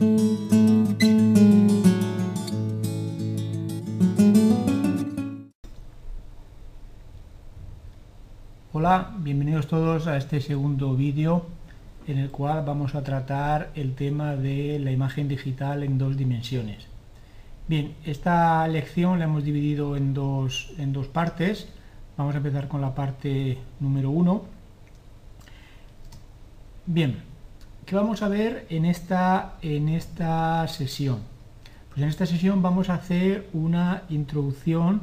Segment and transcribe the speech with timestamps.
[0.00, 0.16] Hola,
[9.18, 11.44] bienvenidos todos a este segundo vídeo
[12.06, 16.86] en el cual vamos a tratar el tema de la imagen digital en dos dimensiones.
[17.68, 21.68] Bien, esta lección la hemos dividido en dos, en dos partes.
[22.16, 24.44] Vamos a empezar con la parte número uno.
[26.86, 27.28] Bien,
[27.90, 31.18] ¿qué vamos a ver en esta, en esta sesión?
[31.88, 35.00] Pues en esta sesión vamos a hacer una introducción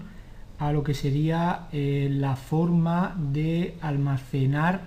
[0.58, 4.84] a lo que sería eh, la forma de almacenar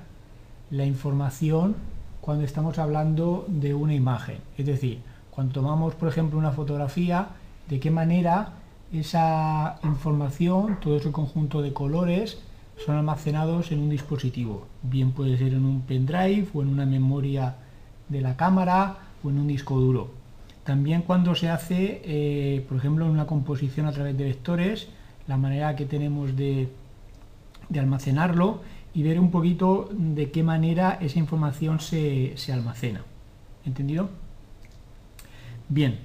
[0.70, 1.76] la información
[2.22, 4.38] cuando estamos hablando de una imagen.
[4.56, 7.28] Es decir, cuando tomamos, por ejemplo, una fotografía,
[7.68, 8.54] de qué manera
[8.94, 12.38] esa información, todo ese conjunto de colores,
[12.82, 14.68] son almacenados en un dispositivo.
[14.80, 17.56] Bien puede ser en un pendrive o en una memoria
[18.10, 20.10] de la cámara o en un disco duro.
[20.64, 24.88] También cuando se hace, eh, por ejemplo, en una composición a través de vectores,
[25.26, 26.68] la manera que tenemos de,
[27.74, 28.60] almacenarlo
[28.92, 33.02] y ver un poquito de qué manera esa información se, almacena.
[33.64, 34.10] ¿Entendido?
[35.68, 36.00] Bien,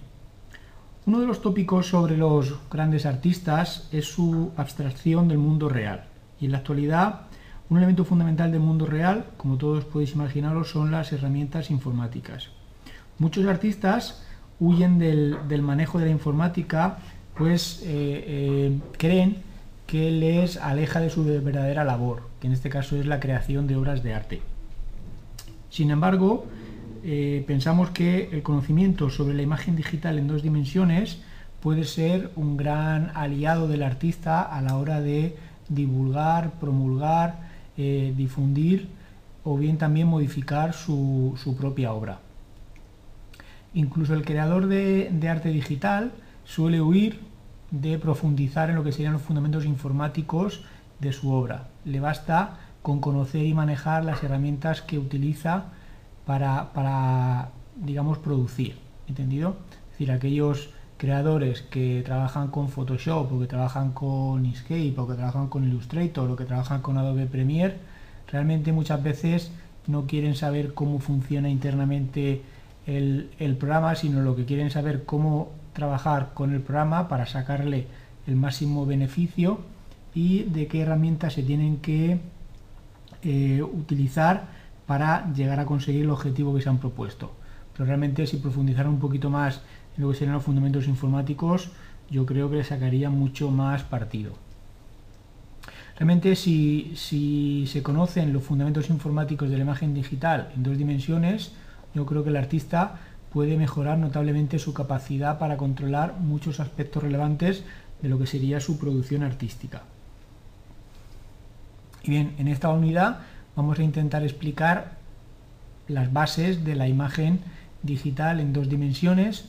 [1.05, 6.05] uno de los tópicos sobre los grandes artistas es su abstracción del mundo real.
[6.39, 7.24] Y en la actualidad,
[7.69, 12.49] un elemento fundamental del mundo real, como todos podéis imaginaros, son las herramientas informáticas.
[13.17, 14.23] Muchos artistas
[14.59, 16.97] huyen del, del manejo de la informática
[17.35, 19.37] pues eh, eh, creen
[19.85, 23.75] que les aleja de su verdadera labor, que en este caso es la creación de
[23.75, 24.41] obras de arte.
[25.69, 26.45] Sin embargo,
[27.03, 31.19] eh, pensamos que el conocimiento sobre la imagen digital en dos dimensiones
[31.61, 35.35] puede ser un gran aliado del artista a la hora de
[35.69, 37.44] divulgar, promulgar,
[37.77, 38.87] difundir
[39.43, 42.19] o bien también modificar su, propia obra.
[43.73, 46.13] Incluso el creador de arte digital
[46.45, 47.19] suele huir
[47.71, 50.63] de profundizar en lo que serían los fundamentos informáticos
[50.99, 51.67] de su obra.
[51.83, 55.65] Le basta con conocer y manejar las herramientas que utiliza
[56.25, 58.77] para, digamos, producir.
[59.07, 59.57] ¿Entendido?
[59.85, 65.15] Es decir, aquellos creadores que trabajan con Photoshop o que trabajan con Inkscape o que
[65.15, 67.77] trabajan con Illustrator o que trabajan con Adobe Premiere,
[68.27, 69.51] realmente muchas veces
[69.87, 72.41] no quieren saber cómo funciona internamente
[72.87, 77.87] el, el programa, sino lo que quieren saber cómo trabajar con el programa para sacarle
[78.27, 79.59] el máximo beneficio
[80.13, 82.19] y de qué herramientas se tienen que
[83.21, 84.47] eh, utilizar
[84.87, 87.33] para llegar a conseguir el objetivo que se han propuesto.
[87.73, 89.61] Pero realmente si profundizaran un poquito más
[89.95, 91.69] en lo que serían los fundamentos informáticos,
[92.09, 94.33] yo creo que le sacaría mucho más partido.
[95.97, 101.53] Realmente si, si se conocen los fundamentos informáticos de la imagen digital en dos dimensiones,
[101.93, 102.99] yo creo que el artista
[103.31, 107.63] puede mejorar notablemente su capacidad para controlar muchos aspectos relevantes
[108.01, 109.83] de lo que sería su producción artística.
[112.03, 113.19] Y bien, en esta unidad
[113.55, 114.97] vamos a intentar explicar
[115.87, 117.39] las bases de la imagen
[117.83, 119.45] digital en dos dimensiones,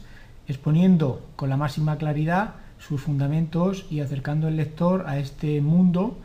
[0.48, 6.18] exponiendo con la máxima claridad sus fundamentos y acercando al lector a este mundo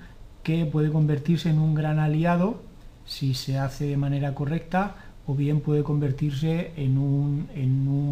[0.44, 2.62] que puede convertirse en un gran aliado
[3.06, 4.96] si se hace de manera correcta
[5.28, 7.48] o bien puede convertirse en un,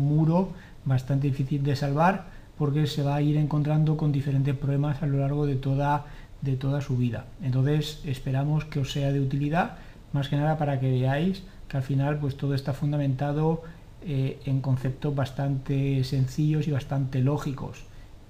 [0.04, 0.50] muro
[0.86, 2.28] bastante difícil de salvar
[2.58, 6.06] porque se va a ir encontrando con diferentes problemas a lo largo de toda,
[6.42, 7.26] de toda su vida.
[7.42, 9.78] Entonces esperamos que os sea de utilidad,
[10.12, 13.64] más que nada para que veáis que al final pues todo está fundamentado
[14.02, 17.84] eh, en conceptos bastante sencillos y bastante lógicos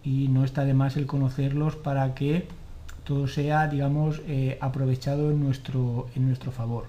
[0.03, 2.47] y no está de más el conocerlos para que
[3.03, 6.85] todo sea digamos eh, aprovechado en nuestro, en nuestro favor.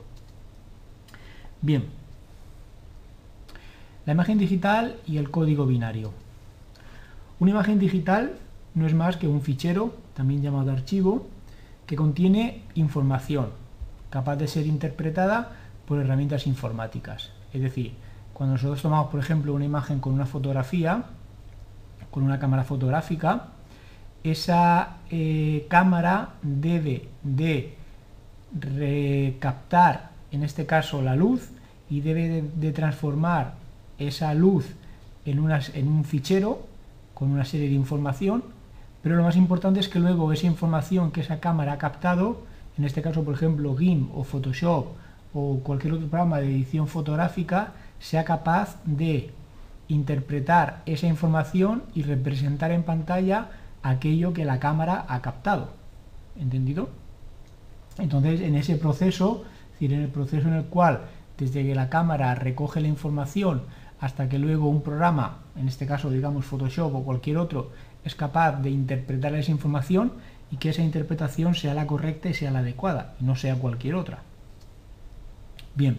[1.63, 1.85] Bien,
[4.07, 6.13] la imagen digital y el código binario.
[7.39, 8.33] Una imagen digital
[8.75, 11.27] no es más que un fichero, también llamado archivo,
[11.87, 13.49] que contiene información
[14.11, 15.53] capaz de ser interpretada
[15.87, 17.31] por herramientas informáticas.
[17.53, 17.95] Es decir,
[18.41, 21.05] cuando nosotros tomamos, por ejemplo, una imagen con una fotografía,
[22.11, 23.49] con una cámara fotográfica,
[24.25, 27.77] esa eh, cámara debe de
[28.59, 31.51] recaptar en este caso la luz,
[31.91, 33.57] y debe de, transformar
[33.99, 34.65] esa luz
[35.27, 35.39] en,
[35.75, 36.63] en un fichero
[37.13, 38.43] con una serie de información,
[39.03, 42.47] pero lo más importante es que luego esa información que esa cámara ha captado,
[42.79, 44.87] en este caso por ejemplo GIMP o Photoshop
[45.35, 49.31] o cualquier otro programa de edición fotográfica, sea capaz de
[49.89, 53.51] interpretar esa información y representar en pantalla
[53.83, 55.71] aquello que la cámara ha captado.
[56.39, 56.89] ¿Entendido?
[57.99, 61.03] Entonces, en ese proceso decir, en el proceso en el cual
[61.39, 63.63] desde que la cámara recoge la información
[64.01, 67.71] hasta que luego un programa, en este caso digamos Photoshop o cualquier otro,
[68.05, 70.13] es capaz de interpretar esa información,
[70.51, 73.95] y que esa interpretación sea la correcta y sea la adecuada, y no sea cualquier
[73.95, 74.23] otra.
[75.77, 75.99] Bien,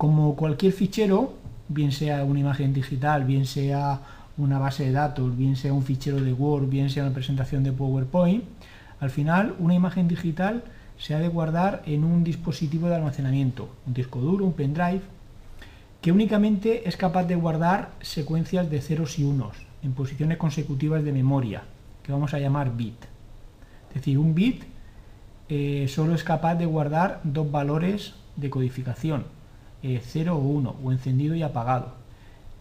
[0.00, 1.34] como cualquier fichero,
[1.68, 4.00] bien sea una imagen digital, bien sea
[4.38, 7.72] una base de datos, bien sea un fichero de Word, bien sea una presentación de
[7.72, 8.42] PowerPoint,
[8.98, 10.64] al final una imagen digital
[10.96, 15.02] se ha de guardar en un dispositivo de almacenamiento, un disco duro, un pendrive,
[16.00, 21.12] que únicamente es capaz de guardar secuencias de ceros y unos en posiciones consecutivas de
[21.12, 21.64] memoria,
[22.02, 23.04] que vamos a llamar bit.
[23.90, 24.62] Es decir, un bit
[25.50, 29.24] eh, solo es capaz de guardar dos valores de codificación,
[29.82, 31.94] 0 eh, o 1, o encendido y apagado.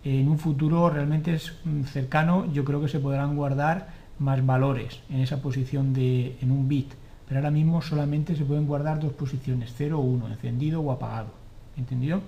[0.03, 3.87] En un futuro realmente mm, cercano yo creo que se podrán guardar
[4.19, 6.91] más valores en esa posición de, en un bit,
[7.27, 11.29] pero ahora mismo solamente se pueden guardar dos posiciones, 0 o 1, encendido o apagado.
[11.77, 12.21] ¿Entendido?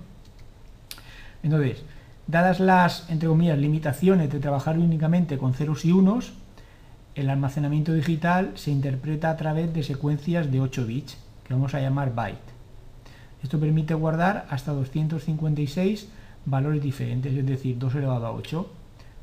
[1.42, 1.82] Entonces,
[2.26, 6.32] dadas las, entre comillas, limitaciones de trabajar únicamente con ceros y unos,
[7.14, 11.80] el almacenamiento digital se interpreta a través de secuencias de 8 bits, que vamos a
[11.80, 12.61] llamar byte.
[13.42, 16.08] Esto permite guardar hasta 256
[16.46, 18.70] valores diferentes, es decir, 2 elevado a 8.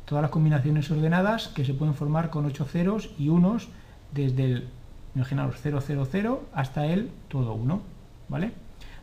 [0.05, 3.69] Todas las combinaciones ordenadas que se pueden formar con 8 ceros y unos
[4.13, 4.67] desde el,
[5.15, 7.81] imaginaos, 000 hasta el todo 1,
[8.27, 8.51] ¿vale?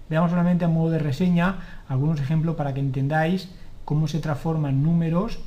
[0.08, 3.50] Veamos solamente a modo de reseña algunos ejemplos para que entendáis
[3.84, 5.40] cómo se transforman números,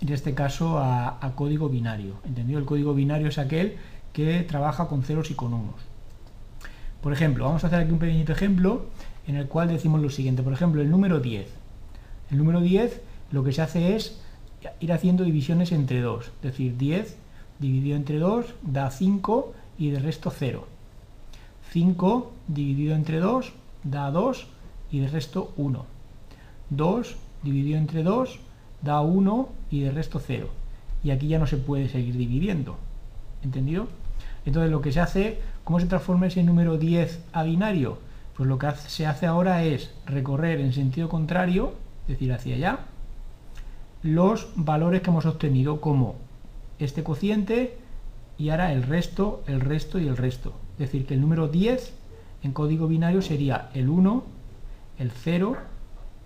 [0.00, 2.16] en este caso a, a código binario.
[2.24, 2.58] ¿Entendido?
[2.58, 3.76] El código binario es aquel
[4.12, 5.93] que trabaja con ceros y con unos.
[7.04, 8.86] Por ejemplo, vamos a hacer aquí un pequeñito ejemplo
[9.26, 10.42] en el cual decimos lo siguiente.
[10.42, 11.46] Por ejemplo, el número 10.
[12.30, 14.18] El número 10 lo que se hace es
[14.80, 16.24] ir haciendo divisiones entre 2.
[16.24, 17.18] Es decir, 10
[17.58, 20.66] dividido entre 2 da 5 y de resto 0.
[21.72, 23.52] 5 dividido entre 2
[23.82, 24.46] da 2
[24.90, 25.84] y de resto 1.
[26.70, 28.38] 2 dividido entre 2
[28.80, 30.48] da 1 y de resto 0.
[31.02, 32.78] Y aquí ya no se puede seguir dividiendo.
[33.42, 33.88] ¿Entendido?
[34.46, 37.98] Entonces lo que se hace, ¿cómo se transforma ese número 10 a binario?
[38.36, 42.78] Pues lo que se hace ahora es recorrer en sentido contrario, es decir, hacia allá,
[44.02, 46.16] los valores que hemos obtenido como
[46.78, 47.78] este cociente
[48.36, 50.52] y ahora el resto, el resto y el resto.
[50.74, 51.94] Es decir, que el número 10
[52.42, 54.24] en código binario sería el 1,
[54.98, 55.56] el 0,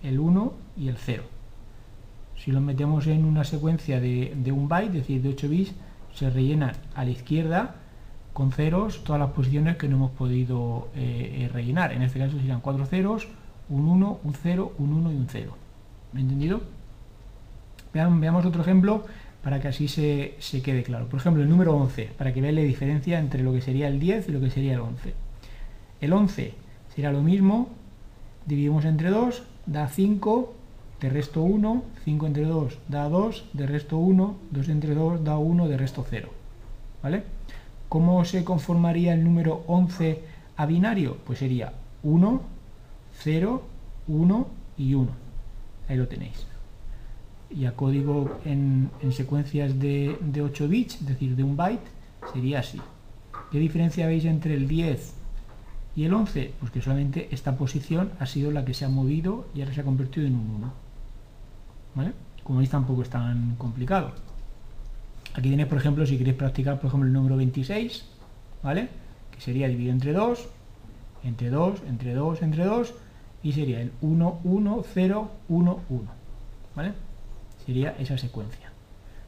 [0.03, 1.23] el 1 y el 0.
[2.35, 5.73] Si lo metemos en una secuencia de, un byte, es decir, de 8 bits,
[6.13, 7.75] se rellenan a la izquierda
[8.33, 11.93] con ceros todas las posiciones que no hemos podido eh, eh, rellenar.
[11.93, 13.27] En este caso serían 4 ceros,
[13.69, 15.57] un 1, un 0, un 1 y un 0.
[16.13, 16.61] ¿Me entendido?
[17.91, 19.05] veamos otro ejemplo
[19.43, 21.07] para que así se, quede claro.
[21.07, 23.99] Por ejemplo, el número 11, para que veáis la diferencia entre lo que sería el
[23.99, 25.13] 10 y lo que sería el 11.
[26.01, 26.53] El 11
[26.93, 27.69] será lo mismo,
[28.45, 30.53] dividimos entre 2, da 5,
[30.99, 35.37] de resto 1, 5 entre 2 da 2, de resto 1, 2 entre 2 da
[35.37, 36.29] 1, de resto 0.
[37.01, 37.23] ¿Vale?
[37.89, 40.23] ¿Cómo se conformaría el número 11
[40.55, 41.17] a binario?
[41.25, 42.41] Pues sería 1,
[43.19, 43.63] 0,
[44.07, 44.47] 1
[44.77, 45.11] y 1.
[45.87, 46.49] Ahí lo tenéis
[47.49, 51.87] y a código en, secuencias de, 8 bits, es decir, de un byte,
[52.33, 52.79] sería así.
[53.51, 55.13] ¿Qué diferencia veis entre el 10
[55.95, 56.53] y el 11?
[56.59, 59.81] Pues que solamente esta posición ha sido la que se ha movido y ahora se
[59.81, 60.73] ha convertido en un 1.
[61.95, 62.13] ¿Vale?
[62.43, 64.13] Como veis tampoco es tan complicado.
[65.33, 68.05] Aquí tenéis, por ejemplo, si queréis practicar, por ejemplo, el número 26,
[68.63, 68.89] ¿vale?
[69.31, 70.47] Que sería dividido entre 2,
[71.23, 72.93] entre 2, entre 2, entre 2,
[73.43, 76.11] y sería el 1, 1, 0, 1, 1,
[76.75, 76.93] ¿vale?
[77.69, 78.71] sería esa secuencia.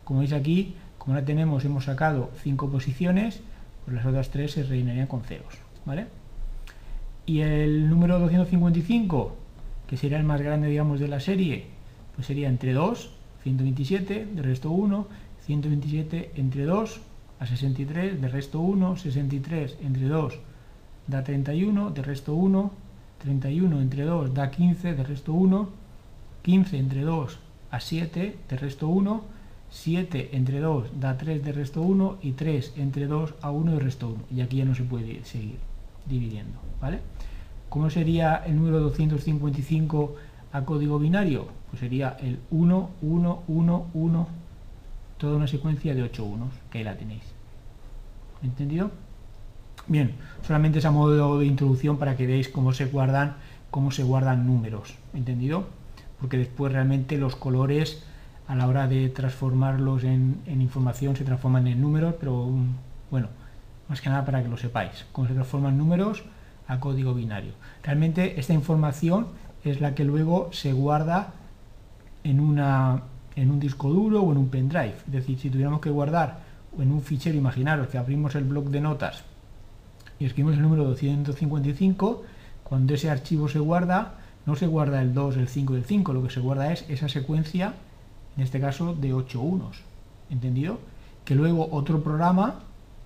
[0.04, 3.40] Como veis aquí, como ahora tenemos, hemos sacado 5 posiciones,
[3.86, 5.54] pues las otras 3 se rellenarían con ceros.
[5.86, 6.08] ¿vale?
[7.28, 9.36] Y el número 255,
[9.88, 11.68] que sería el más grande digamos de la serie,
[12.16, 13.12] pues sería entre 2,
[13.44, 15.08] 127, de resto 1,
[15.46, 17.02] 127 entre 2
[17.40, 20.38] a 63, de resto 1, 63 entre 2
[21.08, 22.72] da 31, de resto 1,
[23.24, 25.70] 31 entre 2 da 15, de resto 1,
[26.44, 27.40] 15 entre 2
[27.72, 29.22] a 7 de resto 1,
[29.72, 33.80] 7 entre 2 da 3 de resto 1 y 3 entre 2 a 1 de
[33.80, 34.24] resto 1.
[34.36, 35.58] Y aquí ya no se puede seguir
[36.06, 36.60] dividiendo.
[36.80, 37.00] ¿vale?
[37.70, 40.16] ¿Cómo sería el número 255
[40.52, 41.48] a código binario?
[41.70, 44.28] Pues sería el 1, 1, 1, 1,
[45.22, 47.24] toda una secuencia de 8 unos, que ahí la tenéis.
[48.44, 48.92] ¿Entendido?
[49.88, 53.38] Bien, solamente es a modo de introducción para que veáis cómo se guardan,
[53.70, 54.96] cómo se guardan números.
[55.14, 55.66] ¿Entendido?
[56.22, 58.04] porque después realmente los colores
[58.48, 62.76] a la hora de transformarlos en, información se transforman en números, pero mm,
[63.10, 63.28] bueno,
[63.90, 66.24] más que nada para que lo sepáis, cómo se transforman números
[66.68, 67.54] a código binario.
[67.82, 69.28] Realmente esta información
[69.64, 71.34] es la que luego se guarda
[72.24, 73.02] en, una,
[73.36, 74.96] en un disco duro o en un pendrive.
[75.06, 76.40] Es decir, si tuviéramos que guardar
[76.80, 79.24] en un fichero, imaginaros que abrimos el bloc de notas
[80.20, 82.24] y escribimos el número 255,
[82.64, 86.14] cuando ese archivo se guarda, no se guarda el 2, el 5 y el 5,
[86.14, 87.74] lo que se guarda es esa secuencia,
[88.38, 89.82] en este caso de 8 unos,
[90.30, 90.80] ¿entendido?
[91.26, 92.60] Que luego otro programa,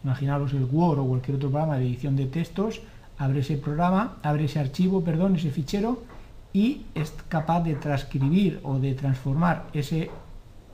[0.03, 2.81] imaginaros el Word o cualquier otro programa de edición de textos,
[3.17, 6.03] abre ese programa, abre ese archivo, perdón, ese fichero
[6.55, 10.09] y es capaz de transcribir o de transformar ese,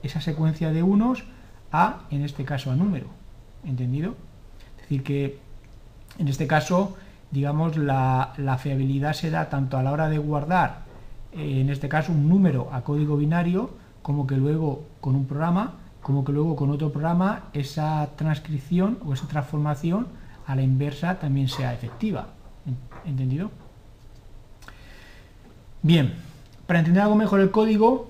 [0.04, 1.24] esa secuencia de unos
[1.72, 3.08] a, en este caso, a número.
[3.64, 4.14] ¿Entendido?
[4.76, 5.40] Es decir, que
[6.20, 6.96] en este caso,
[7.32, 10.84] digamos, la, fiabilidad se da tanto a la hora de guardar,
[11.32, 13.70] eh, en este caso, un número a código binario,
[14.02, 19.14] como que luego con un programa, como que luego con otro programa, esa transcripción o
[19.14, 20.06] esa transformación
[20.46, 22.28] a la inversa también sea efectiva.
[23.04, 23.50] ¿Entendido?
[25.84, 26.14] Bien,
[26.68, 28.08] para entender algo mejor el código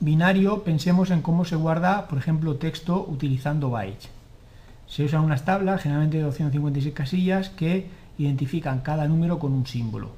[0.00, 4.08] binario, pensemos en cómo se guarda, por ejemplo, texto utilizando bytes.
[4.86, 10.12] Se usan unas tablas, generalmente de 256 casillas, que identifican cada número con un símbolo.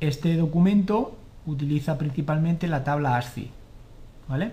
[0.00, 3.52] Este documento utiliza principalmente la tabla ASCII,
[4.26, 4.50] ¿vale?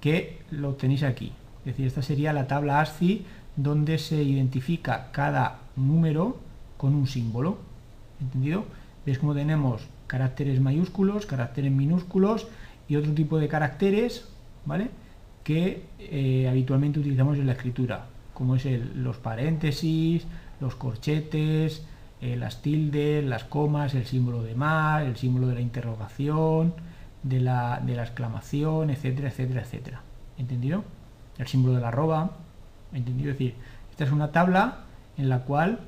[0.00, 1.32] Que lo tenéis aquí.
[1.60, 6.36] Es decir, esta sería la tabla ASCII donde se identifica cada número
[6.76, 7.58] con un símbolo.
[8.20, 8.64] ¿Entendido?
[9.08, 12.46] Veis como tenemos caracteres mayúsculos, caracteres minúsculos
[12.90, 14.28] y otro tipo de caracteres,
[14.66, 14.90] ¿vale?
[15.44, 20.26] Que eh, habitualmente utilizamos en la escritura, como es los paréntesis,
[20.60, 21.86] los corchetes,
[22.20, 26.74] eh, las tildes, las comas, el símbolo de más, el símbolo de la interrogación,
[27.22, 30.02] de la, exclamación, etcétera, etcétera, etcétera.
[30.36, 30.84] ¿Entendido?
[31.38, 32.32] El símbolo de la arroba.
[32.92, 33.30] ¿Entendido?
[33.30, 33.54] Es decir,
[33.90, 34.80] esta es una tabla
[35.16, 35.80] en la cual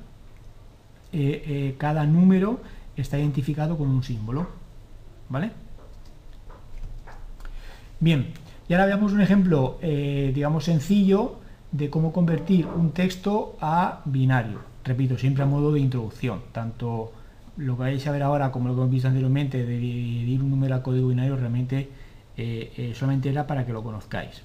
[1.13, 2.61] eh, cada número
[3.01, 4.47] está identificado con un símbolo.
[5.29, 5.51] ¿Vale?
[7.99, 8.33] Bien,
[8.67, 11.39] y ahora veamos un ejemplo, eh, digamos, sencillo
[11.71, 14.59] de cómo convertir un texto a binario.
[14.83, 16.41] Repito, siempre a modo de introducción.
[16.51, 17.13] Tanto
[17.57, 20.49] lo que vais a ver ahora como lo que hemos visto anteriormente de dividir un
[20.49, 21.89] número a código binario realmente
[22.95, 24.41] solamente era para que lo conozcáis.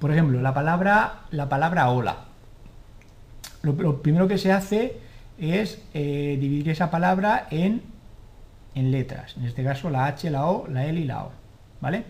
[0.00, 2.16] Por ejemplo, la palabra, la palabra hola.
[3.62, 4.98] Lo, primero que se hace
[5.40, 7.82] es eh, dividir esa palabra en,
[8.74, 9.36] en letras.
[9.36, 11.32] En este caso la H, la O, la L y la O.
[11.80, 12.04] ¿Vale?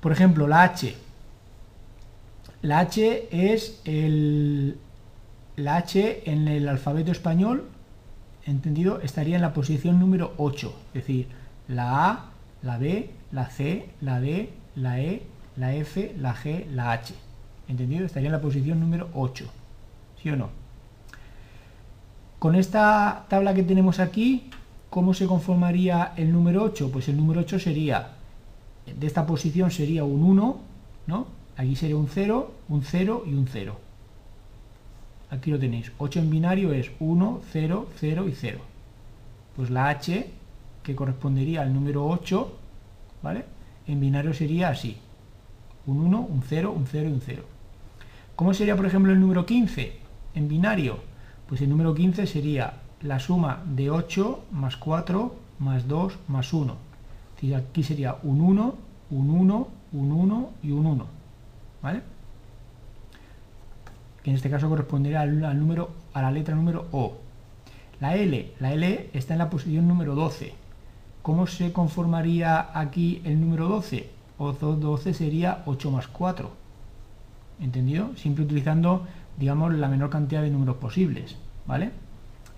[0.00, 0.94] Por ejemplo, la H.
[2.62, 4.78] La H es el,
[5.56, 7.68] la H en el alfabeto español,
[8.44, 10.74] entendido, estaría en la posición número 8.
[10.88, 11.28] Es decir,
[11.68, 12.24] la A,
[12.62, 15.22] la B, la C, la D, la E,
[15.56, 17.14] la F, la G, la H.
[17.68, 18.06] ¿Entendido?
[18.06, 19.50] Estaría en la posición número 8.
[20.22, 20.65] ¿Sí o no?
[22.38, 24.50] Con esta tabla que tenemos aquí,
[24.90, 26.90] ¿cómo se conformaría el número 8?
[26.92, 28.08] Pues el número 8 sería,
[28.84, 30.58] de esta posición sería un 1,
[31.06, 31.26] ¿no?
[31.56, 33.76] Aquí sería un 0, un 0 y un 0.
[35.30, 35.90] Aquí lo tenéis.
[35.96, 38.58] 8 en binario es 1, 0, 0 y 0.
[39.56, 40.30] Pues la H,
[40.82, 42.58] que correspondería al número 8,
[43.22, 43.44] ¿vale?
[43.86, 44.98] En binario sería así
[45.86, 47.42] un 1, un 0, un 0 y un 0.
[48.36, 49.96] ¿Cómo sería, por ejemplo, el número 15
[50.34, 50.98] en binario?
[51.48, 56.76] Pues el número 15 sería la suma de 8 más 4 más 2 más 1.
[57.56, 58.74] Aquí sería un 1,
[59.10, 61.06] un 1, un 1 y un 1.
[61.82, 62.02] ¿Vale?
[64.22, 67.18] Que en este caso correspondería al, número, a la letra número O.
[68.00, 70.54] La L, la L está en la posición número 12.
[71.22, 74.16] ¿Cómo se conformaría aquí el número 12?
[74.38, 76.50] o 12 sería 8 más 4.
[77.60, 78.14] ¿Entendido?
[78.16, 79.06] Siempre utilizando,
[79.38, 81.36] digamos, la menor cantidad de números posibles.
[81.66, 81.90] ¿Vale?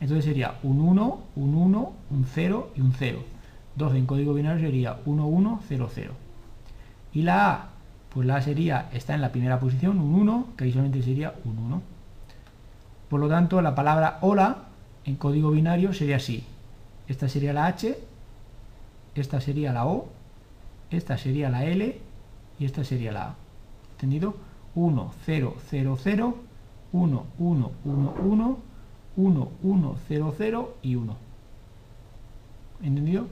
[0.00, 3.18] Entonces sería un 1, un 1, un 0 y un 0.
[3.76, 6.12] 12 en código binario sería 1, 1, 0, 0.
[7.14, 7.68] Y la A,
[8.10, 11.34] pues la A sería, está en la primera posición, un 1, que ahí solamente sería
[11.44, 11.82] un 1.
[13.08, 14.64] Por lo tanto, la palabra hola
[15.04, 16.44] en código binario sería así.
[17.08, 17.98] Esta sería la H,
[19.14, 20.18] esta sería la O
[20.90, 22.00] esta sería la L
[22.58, 23.34] y esta sería la A.
[23.92, 24.36] ¿Entendido?
[24.74, 26.38] 1, 0, 0, 0,
[26.92, 28.58] 1, 1, 1, 1,
[29.16, 31.16] 1, 1, 0, 0 y 1.
[32.82, 33.26] ¿Entendido?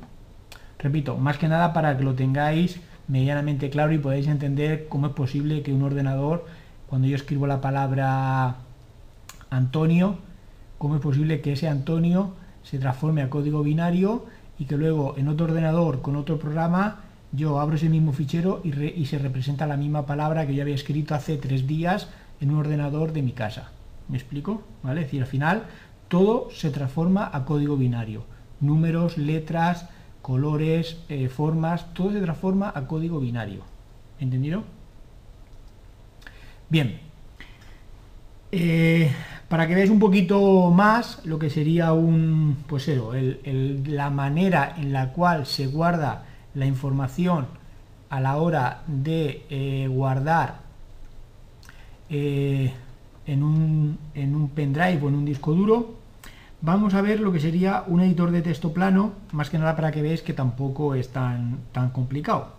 [0.78, 5.12] Repito, más que nada para que lo tengáis medianamente claro y podáis entender cómo es
[5.12, 6.44] posible que un ordenador,
[6.88, 8.56] cuando yo escribo la palabra
[9.50, 10.16] Antonio,
[10.78, 12.32] cómo es posible que ese Antonio
[12.62, 14.26] se transforme a código binario
[14.58, 17.00] y que luego en otro ordenador con otro programa
[17.32, 21.14] yo abro ese mismo fichero y, se representa la misma palabra que yo había escrito
[21.14, 22.08] hace tres días
[22.40, 23.70] en un ordenador de mi casa.
[24.08, 24.62] ¿Me explico?
[24.82, 25.00] ¿Vale?
[25.00, 25.64] Es decir, al final
[26.08, 28.24] todo se transforma a código binario.
[28.60, 29.88] Números, letras,
[30.22, 33.62] colores, eh, formas, todo se transforma a código binario.
[34.18, 34.64] ¿Entendido?
[36.68, 37.00] Bien.
[38.52, 39.10] Eh,
[39.48, 44.92] para que veáis un poquito más lo que sería un, pues eso, la manera en
[44.92, 46.24] la cual se guarda
[46.54, 47.46] la información
[48.08, 50.65] a la hora de eh, guardar
[52.10, 52.72] eh,
[53.26, 55.94] en, un, en un pendrive o en un disco duro,
[56.60, 59.92] vamos a ver lo que sería un editor de texto plano, más que nada para
[59.92, 62.54] que veáis que tampoco es tan, tan complicado.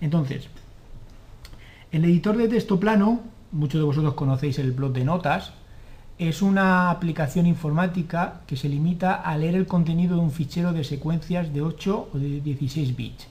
[0.00, 0.48] Entonces,
[1.90, 3.20] el editor de texto plano,
[3.52, 5.52] muchos de vosotros conocéis el blog de notas,
[6.18, 10.84] es una aplicación informática que se limita a leer el contenido de un fichero de
[10.84, 13.26] secuencias de 8 o de 16 bits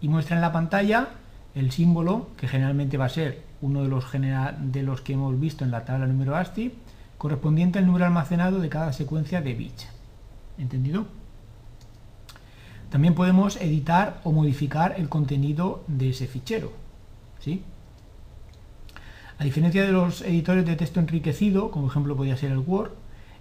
[0.00, 1.08] y muestra en la pantalla
[1.54, 5.64] el símbolo, que generalmente va a ser uno de los, de los que hemos visto
[5.64, 6.74] en la tabla número ASCII,
[7.18, 9.88] correspondiente al número almacenado de cada secuencia de bits.
[10.58, 11.06] ¿Entendido?
[12.90, 16.72] También podemos editar o modificar el contenido de ese fichero.
[17.38, 17.62] ¿sí?
[19.38, 22.90] A diferencia de los editores de texto enriquecido, como ejemplo podría ser el Word,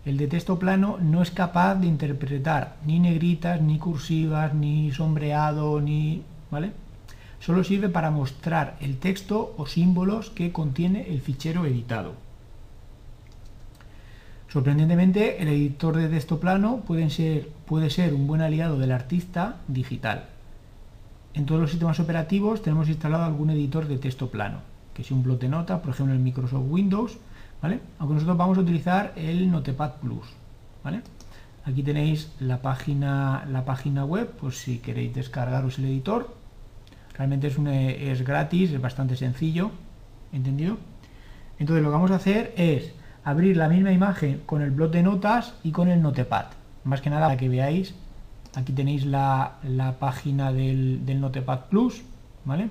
[0.06, 5.80] el de texto plano no es capaz de interpretar ni negritas, ni cursivas, ni sombreado,
[5.80, 6.24] ni...
[6.50, 6.72] ¿vale?
[7.41, 12.13] Solo sirve para mostrar el texto o símbolos que contiene el fichero editado.
[14.48, 20.25] Sorprendentemente, el editor de texto plano puede ser, un buen aliado del artista digital.
[21.33, 24.60] En todos los sistemas operativos tenemos instalado algún editor de texto plano,
[24.93, 27.17] que es un blog de notas, por ejemplo en Microsoft Windows,
[27.62, 27.79] ¿vale?
[27.98, 30.27] Aunque nosotros vamos a utilizar el Notepad Plus,
[30.83, 31.01] ¿vale?
[31.63, 36.36] Aquí tenéis la página, la página web, pues si queréis descargaros el editor,
[37.18, 39.72] realmente es, es gratis, es bastante sencillo,
[40.32, 40.77] ¿entendido?
[41.60, 45.03] Entonces lo que vamos a hacer es abrir la misma imagen con el blog de
[45.03, 46.48] notas y con el Notepad.
[46.84, 47.94] Más que nada para que veáis,
[48.56, 49.58] aquí tenéis la,
[50.00, 52.01] página del, Notepad Plus,
[52.45, 52.69] ¿vale?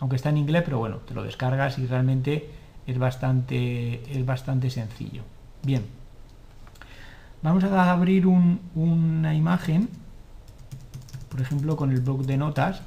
[0.00, 2.50] Aunque está en inglés, pero bueno, te lo descargas y realmente
[2.86, 5.22] es bastante, es bastante sencillo.
[5.62, 5.84] Bien,
[7.42, 9.88] vamos a abrir una imagen,
[11.28, 12.82] por ejemplo, con el blog de notas.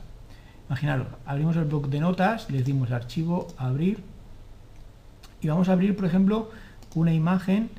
[0.67, 4.03] Imaginaros, abrimos el blog de notas, le decimos archivo, abrir,
[5.41, 6.51] y vamos a abrir, por ejemplo,
[6.95, 7.69] una imagen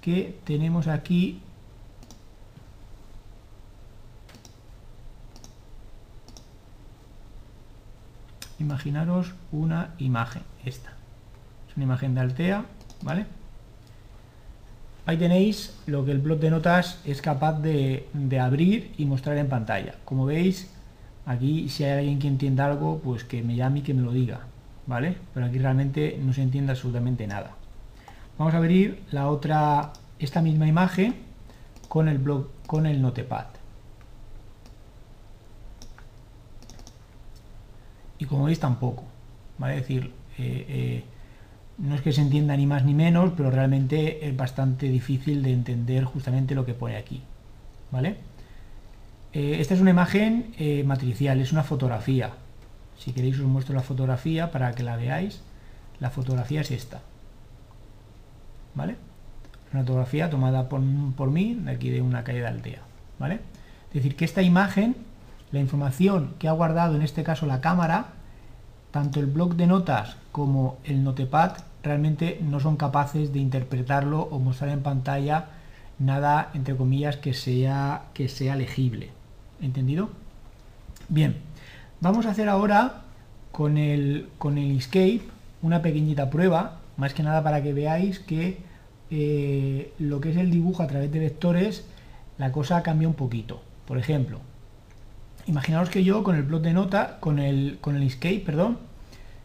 [0.00, 1.40] que tenemos aquí
[8.58, 10.92] imaginaros una imagen esta.
[11.68, 12.64] Es una imagen de Altea
[13.02, 13.26] vale
[15.08, 19.38] ahí tenéis lo que el blog de notas es capaz de, de abrir y mostrar
[19.38, 19.94] en pantalla.
[20.04, 20.70] Como veis
[21.28, 24.10] aquí si hay alguien que entienda algo pues que me llame y que me lo
[24.12, 24.40] diga
[24.86, 27.58] vale pero aquí realmente no se entiende absolutamente nada
[28.38, 31.16] Vamos a abrir la otra, esta misma imagen
[31.88, 33.46] con el blog, con el Notepad.
[38.18, 39.02] Y como veis tampoco,
[39.58, 39.74] ¿vale?
[39.74, 41.04] Es decir, eh, eh,
[41.78, 45.52] no es que se entienda ni más ni menos, pero realmente es bastante difícil de
[45.52, 47.22] entender justamente lo que pone aquí,
[47.90, 48.18] ¿vale?
[49.32, 50.54] Eh, esta es una imagen
[50.86, 52.32] matricial, es una fotografía.
[52.98, 55.40] Si queréis os muestro la fotografía para que la veáis.
[56.00, 57.00] La fotografía es esta.
[58.78, 58.96] ¿vale?
[59.72, 62.82] Una fotografía tomada por, mí, de aquí de una calle de Altea,
[63.18, 63.40] ¿vale?
[63.88, 64.96] Es decir, que esta imagen,
[65.52, 68.06] la información que ha guardado en este caso la cámara,
[68.92, 74.38] tanto el blog de notas como el notepad realmente no son capaces de interpretarlo o
[74.38, 75.46] mostrar en pantalla
[75.98, 79.10] nada, entre comillas, que sea, que sea legible.
[79.60, 80.10] ¿Entendido?
[81.08, 81.36] Bien,
[82.00, 83.02] vamos a hacer ahora
[83.50, 85.22] con el, con el Escape
[85.62, 88.58] una pequeñita prueba, más que nada para que veáis que
[89.10, 91.84] eh, lo que es el dibujo a través de vectores,
[92.38, 93.60] la cosa cambia un poquito.
[93.86, 94.38] Por ejemplo,
[95.46, 98.78] imaginaos que yo con el blog de nota, con el, con el escape, perdón,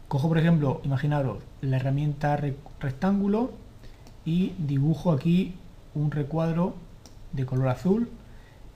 [0.06, 2.38] cojo por ejemplo, imaginaros la herramienta
[2.78, 3.52] rectángulo
[4.24, 5.54] y dibujo aquí
[5.94, 6.74] un recuadro
[7.32, 8.08] de color azul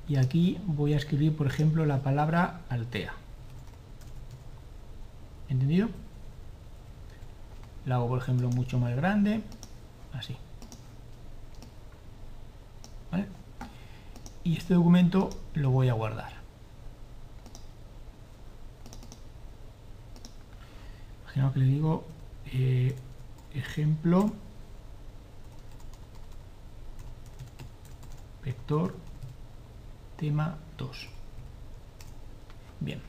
[0.09, 3.12] y aquí voy a escribir por ejemplo la palabra altea.
[5.49, 5.88] ¿Entendido?
[7.85, 9.42] La hago por ejemplo mucho más grande,
[10.12, 10.37] así.
[14.44, 16.33] y este documento lo voy a guardar.
[21.25, 22.05] Imagino que le digo
[22.47, 22.97] eh,
[23.53, 24.33] ejemplo
[28.42, 28.94] vector
[30.19, 31.09] tema 2.
[32.81, 33.01] Bien,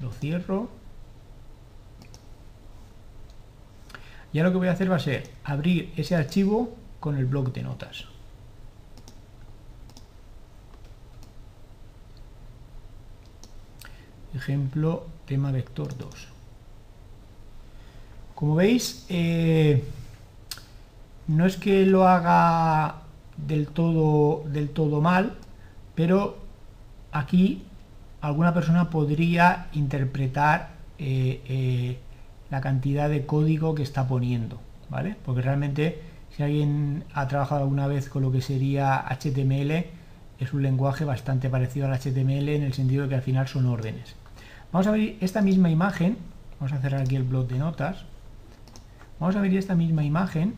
[0.00, 0.68] lo cierro.
[4.32, 7.52] Ya lo que voy a hacer va a ser abrir ese archivo con el bloc
[7.52, 8.06] de notas.
[14.36, 16.28] ejemplo tema vector 2
[18.34, 19.82] Como veis, eh,
[21.26, 23.02] no es que lo haga
[23.36, 25.36] del todo, del todo mal,
[25.96, 26.36] pero
[27.10, 27.64] aquí
[28.20, 31.98] alguna persona podría interpretar eh, eh,
[32.50, 35.16] la cantidad de código que está poniendo, ¿vale?
[35.24, 36.00] Porque realmente
[36.36, 39.86] si alguien ha trabajado alguna vez con lo que sería HTML,
[40.38, 43.66] es un lenguaje bastante parecido al HTML en el sentido de que al final son
[43.66, 44.14] órdenes.
[44.70, 46.18] Vamos a ver esta misma imagen,
[46.60, 48.04] vamos a cerrar aquí el blog de notas,
[49.18, 50.54] vamos a ver esta misma imagen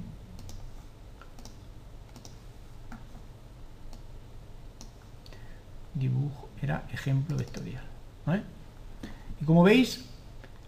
[5.99, 7.83] dibujo, era ejemplo vectorial.
[9.41, 10.05] Y como veis,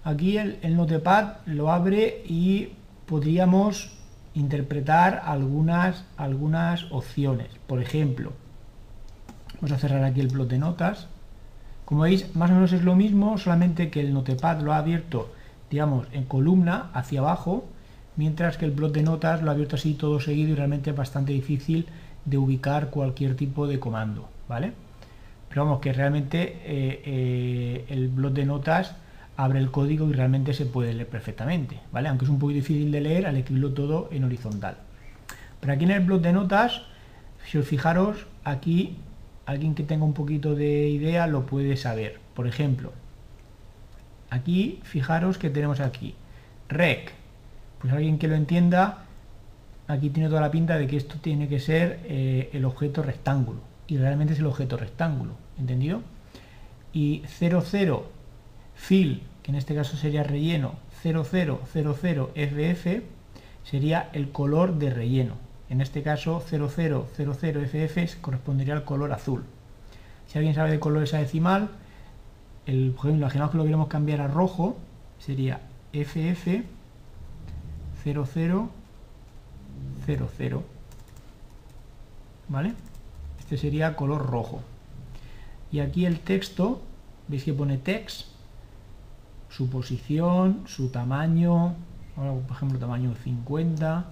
[0.04, 2.70] aquí el, el, Notepad lo abre y
[3.06, 3.92] podríamos
[4.34, 7.48] interpretar algunas, algunas opciones.
[7.66, 8.32] Por ejemplo,
[9.56, 11.08] vamos a cerrar aquí el blog de notas.
[11.84, 15.32] Como veis, más o menos es lo mismo, solamente que el Notepad lo ha abierto,
[15.70, 17.64] digamos, en columna hacia abajo,
[18.16, 20.96] mientras que el blog de notas lo ha abierto así todo seguido y realmente es
[20.96, 21.86] bastante difícil
[22.24, 24.72] de ubicar cualquier tipo de comando, ¿vale?
[25.50, 28.94] Pero vamos, que realmente eh, eh, el blog de notas
[29.36, 32.08] abre el código y realmente se puede leer perfectamente, ¿vale?
[32.08, 34.76] Aunque es un poco difícil de leer al escribirlo todo en horizontal.
[35.60, 36.82] Pero aquí en el blog de notas,
[37.44, 38.96] si os fijaros, aquí
[39.44, 42.20] alguien que tenga un poquito de idea lo puede saber.
[42.34, 42.92] Por ejemplo,
[44.30, 46.14] aquí fijaros que tenemos aquí
[46.68, 47.12] rec.
[47.80, 49.06] Pues alguien que lo entienda,
[49.88, 53.69] aquí tiene toda la pinta de que esto tiene que ser eh, el objeto rectángulo
[53.90, 56.00] y realmente es el objeto rectángulo, ¿entendido?
[56.92, 58.06] Y 00
[58.76, 63.02] fill, que en este caso sería relleno, 0000 FF
[63.64, 65.34] sería el color de relleno.
[65.68, 69.42] En este caso 0000 FF correspondería al color azul.
[70.28, 71.70] Si alguien sabe de color esa decimal,
[72.66, 74.78] el, por ejemplo, imaginaos que lo queremos cambiar a rojo,
[75.18, 76.62] sería FF
[78.04, 78.68] 0000.
[82.48, 82.74] ¿Vale?
[83.50, 84.60] Este sería color rojo.
[85.72, 86.82] Y aquí el texto,
[87.26, 88.28] veis que pone text,
[89.48, 91.74] su posición, su tamaño,
[92.14, 94.04] por ejemplo tamaño 50,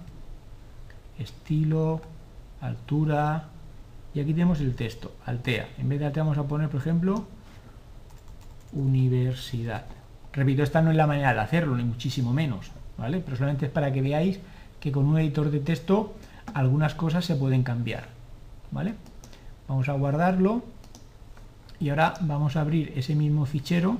[1.19, 2.01] estilo,
[2.59, 3.45] altura,
[4.13, 5.69] y aquí tenemos el texto, Altea.
[5.77, 7.23] En vez de Altea vamos a poner, por ejemplo,
[8.73, 9.85] universidad.
[10.33, 13.21] Repito, esta no es la manera de hacerlo, ni muchísimo menos, ¿vale?
[13.23, 14.41] Pero solamente es para que veáis
[14.81, 16.13] que con un editor de texto
[16.53, 18.09] algunas cosas se pueden cambiar,
[18.71, 18.95] ¿vale?
[19.69, 20.63] Vamos a guardarlo
[21.79, 23.99] y ahora vamos a abrir ese mismo fichero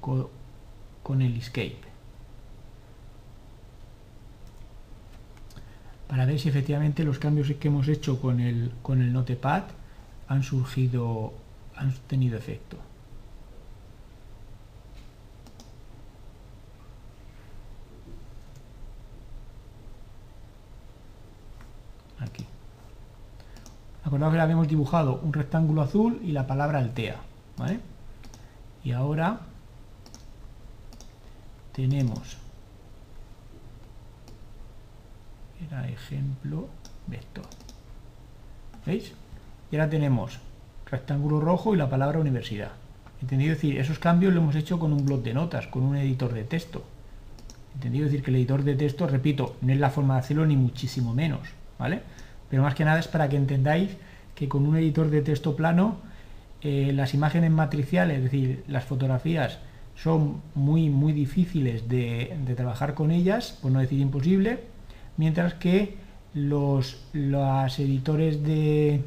[0.00, 1.78] con, el escape.
[6.08, 9.62] Para ver si efectivamente los cambios que hemos hecho con el, con el Notepad
[10.26, 11.32] han surgido,
[11.76, 12.76] han tenido efecto.
[24.06, 27.16] Acordaos que le habíamos dibujado un rectángulo azul y la palabra Altea.
[27.58, 27.80] ¿vale?
[28.84, 29.40] Y ahora
[31.72, 32.36] tenemos
[35.66, 36.68] era ejemplo
[37.08, 37.46] vector.
[38.84, 39.12] ¿Veis?
[39.72, 40.38] Y ahora tenemos
[40.88, 42.70] rectángulo rojo y la palabra universidad.
[43.20, 43.54] ¿Entendido?
[43.54, 46.44] Decir, esos cambios lo hemos hecho con un blog de notas, con un editor de
[46.44, 46.84] texto.
[47.74, 48.04] ¿Entendido?
[48.04, 51.12] Decir, que el editor de texto, repito, no es la forma de hacerlo ni muchísimo
[51.12, 52.02] menos, ¿vale?
[52.50, 53.96] Pero más que nada es para que entendáis
[54.34, 55.96] que con un editor de texto plano
[56.62, 59.58] eh, las imágenes matriciales, es decir, las fotografías
[59.94, 64.60] son muy muy difíciles de, trabajar con ellas, por no decir imposible,
[65.16, 65.96] mientras que
[66.34, 69.02] los, editores de,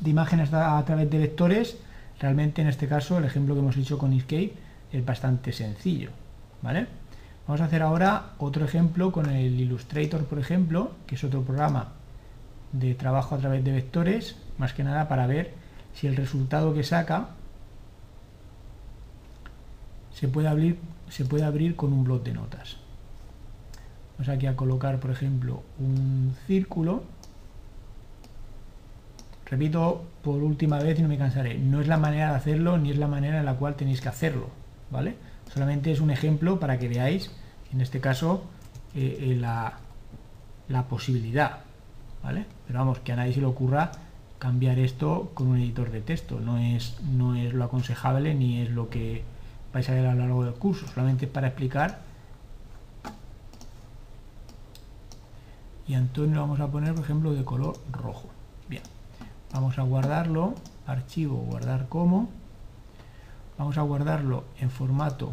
[0.00, 1.78] de imágenes a, través de vectores,
[2.20, 4.52] realmente en este caso el ejemplo que hemos hecho con Inkscape
[4.92, 6.10] es bastante sencillo,
[6.62, 6.86] ¿vale?
[7.46, 11.97] Vamos a hacer ahora otro ejemplo con el Illustrator, por ejemplo, que es otro programa
[12.72, 15.54] de trabajo a través de vectores, más que nada para ver
[15.94, 17.30] si el resultado que saca
[20.12, 20.78] se puede abrir,
[21.08, 22.76] se puede abrir con un blog de notas.
[24.16, 27.04] Vamos aquí a colocar, por ejemplo, un círculo.
[29.46, 32.90] Repito por última vez y no me cansaré, no es la manera de hacerlo ni
[32.90, 34.50] es la manera en la cual tenéis que hacerlo,
[34.90, 35.14] ¿vale?
[35.52, 37.30] Solamente es un ejemplo para que veáis,
[37.72, 38.42] en este caso,
[38.94, 41.60] eh, eh, la posibilidad
[42.22, 43.90] pero vamos, que a nadie se le ocurra
[44.38, 48.70] cambiar esto con un editor de texto, no es, no es lo aconsejable ni es
[48.70, 49.22] lo que
[49.72, 52.00] vais a ver a lo largo del curso, solamente para explicar.
[55.86, 58.28] Y Antonio lo vamos a poner, por ejemplo, de color rojo.
[58.68, 58.82] Bien,
[59.52, 60.54] vamos a guardarlo,
[60.86, 62.28] archivo, guardar como.
[63.56, 65.32] Vamos a guardarlo en formato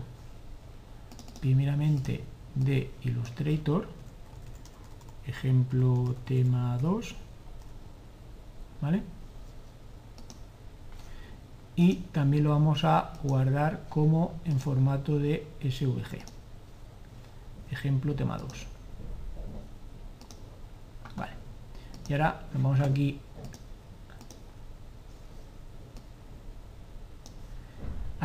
[1.41, 2.23] primeramente
[2.55, 3.87] de Illustrator,
[5.27, 7.15] ejemplo tema 2,
[8.81, 9.03] ¿vale?
[11.75, 16.19] Y también lo vamos a guardar como en formato de SVG.
[17.71, 18.67] Ejemplo tema 2.
[21.17, 21.33] Vale.
[22.07, 23.19] Y ahora nos vamos aquí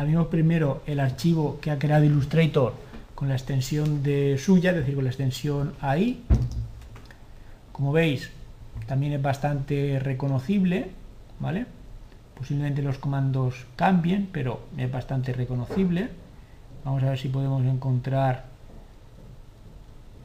[0.01, 2.73] abrimos primero el archivo que ha creado Illustrator
[3.13, 6.23] con la extensión de suya, es decir, con la extensión AI.
[7.81, 8.29] Como veis,
[8.85, 10.91] también es bastante reconocible,
[11.39, 11.65] ¿vale?
[12.37, 16.09] Posiblemente los comandos cambien, pero es bastante reconocible.
[16.85, 18.45] Vamos a ver si podemos encontrar...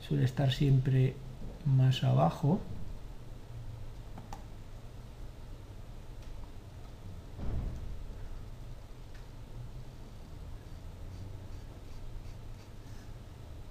[0.07, 1.17] Suele estar siempre
[1.65, 2.61] más abajo.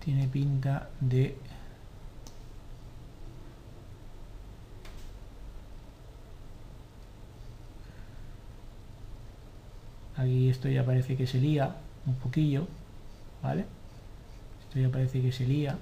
[0.03, 1.35] tiene pinta de
[10.25, 12.67] aquí esto ya parece que se lía un poquillo
[13.41, 13.65] vale
[14.61, 15.77] esto ya parece que se lía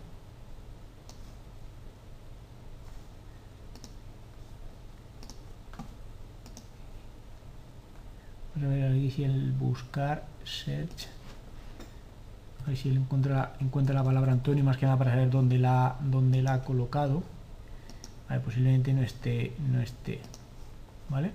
[8.56, 11.08] vamos a ver aquí si el buscar search
[12.64, 15.58] a ver si él encuentra, encuentra la palabra Antonio, más que nada para saber dónde
[15.58, 17.24] la, dónde la ha colocado.
[18.44, 20.22] posiblemente no esté, no esté.
[21.10, 21.32] ¿Vale?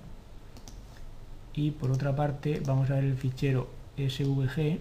[1.53, 4.79] Y por otra parte, vamos a ver el fichero SVG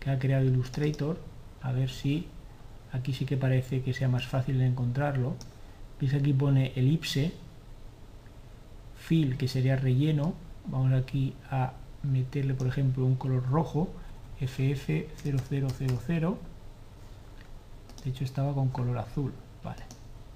[0.00, 1.18] que ha creado Illustrator.
[1.62, 2.26] A ver si
[2.92, 5.34] aquí sí que parece que sea más fácil de encontrarlo.
[6.00, 7.32] Veis aquí pone elipse,
[8.96, 10.34] fill que sería relleno.
[10.66, 13.88] Vamos aquí a meterle, por ejemplo, un color rojo
[14.40, 16.36] FF0000
[18.04, 19.32] de hecho estaba con color azul
[19.64, 19.82] vale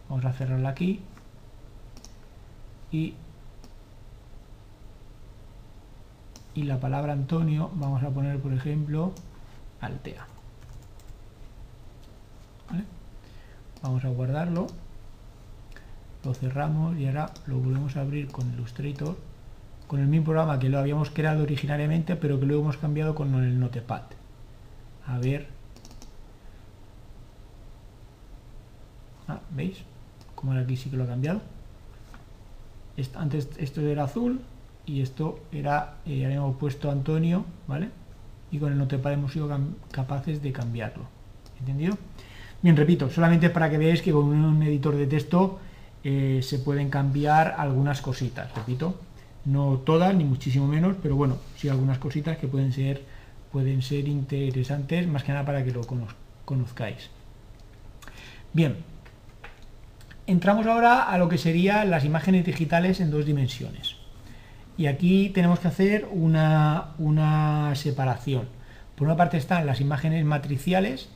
[0.08, 1.00] vamos a cerrarla aquí
[2.90, 3.14] y
[6.54, 9.12] y la palabra Antonio vamos a poner por ejemplo
[9.80, 10.26] Altea
[13.82, 14.66] vamos a guardarlo
[16.24, 19.16] lo cerramos y ahora lo volvemos a abrir con Illustrator
[19.90, 23.34] con el mismo programa que lo habíamos creado originariamente, pero que lo hemos cambiado con
[23.34, 24.02] el Notepad.
[25.04, 25.48] A ver.
[29.26, 29.78] Ah, ¿Veis?
[30.36, 31.40] Como aquí sí que lo ha cambiado.
[33.16, 34.40] Antes esto era azul
[34.86, 37.88] y esto era, eh, habíamos puesto Antonio, ¿vale?
[38.50, 39.48] Y con el Notepad hemos sido
[39.92, 41.04] capaces de cambiarlo.
[41.58, 41.96] ¿Entendido?
[42.62, 45.60] Bien, repito, solamente para que veáis que con un editor de texto
[46.02, 48.52] eh, se pueden cambiar algunas cositas.
[48.54, 48.96] Repito,
[49.44, 53.02] no todas ni muchísimo menos pero bueno sí algunas cositas que pueden ser
[53.52, 55.82] pueden ser interesantes más que nada para que lo
[56.44, 57.10] conozcáis
[58.52, 58.76] bien
[60.26, 63.96] entramos ahora a lo que serían las imágenes digitales en dos dimensiones
[64.80, 68.48] y aquí tenemos que hacer una, una separación
[68.96, 71.08] por una parte están las imágenes matriciales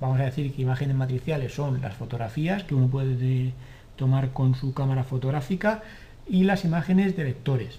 [0.00, 3.52] vamos a decir que imágenes matriciales son las fotografías que uno puede
[3.96, 5.82] tomar con su cámara fotográfica
[6.28, 7.78] y las imágenes de vectores.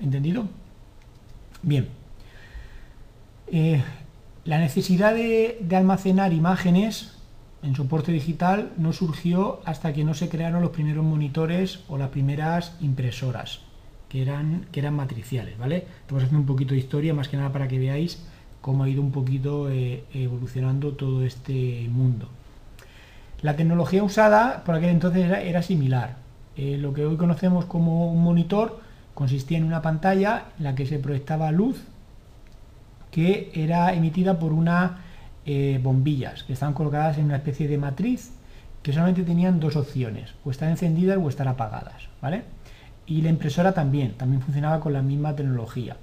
[0.00, 0.48] ¿Entendido?
[1.62, 1.88] Bien.
[3.48, 3.82] Eh,
[4.44, 7.12] la necesidad de, almacenar imágenes
[7.62, 12.10] en soporte digital no surgió hasta que no se crearon los primeros monitores o las
[12.10, 13.60] primeras impresoras,
[14.08, 15.86] que eran, que eran matriciales, ¿vale?
[16.12, 18.22] A hacer un poquito de historia, más que nada para que veáis
[18.60, 22.28] cómo ha ido un poquito eh, evolucionando todo este mundo.
[23.42, 26.16] La tecnología usada por aquel entonces era similar,
[26.56, 28.80] eh, lo que hoy conocemos como un monitor
[29.14, 31.82] consistía en una pantalla en la que se proyectaba luz
[33.10, 34.92] que era emitida por unas
[35.44, 38.32] eh, bombillas que estaban colocadas en una especie de matriz
[38.82, 42.44] que solamente tenían dos opciones, o estar encendidas o estar apagadas, ¿vale?
[43.06, 45.96] Y la impresora también, también funcionaba con la misma tecnología.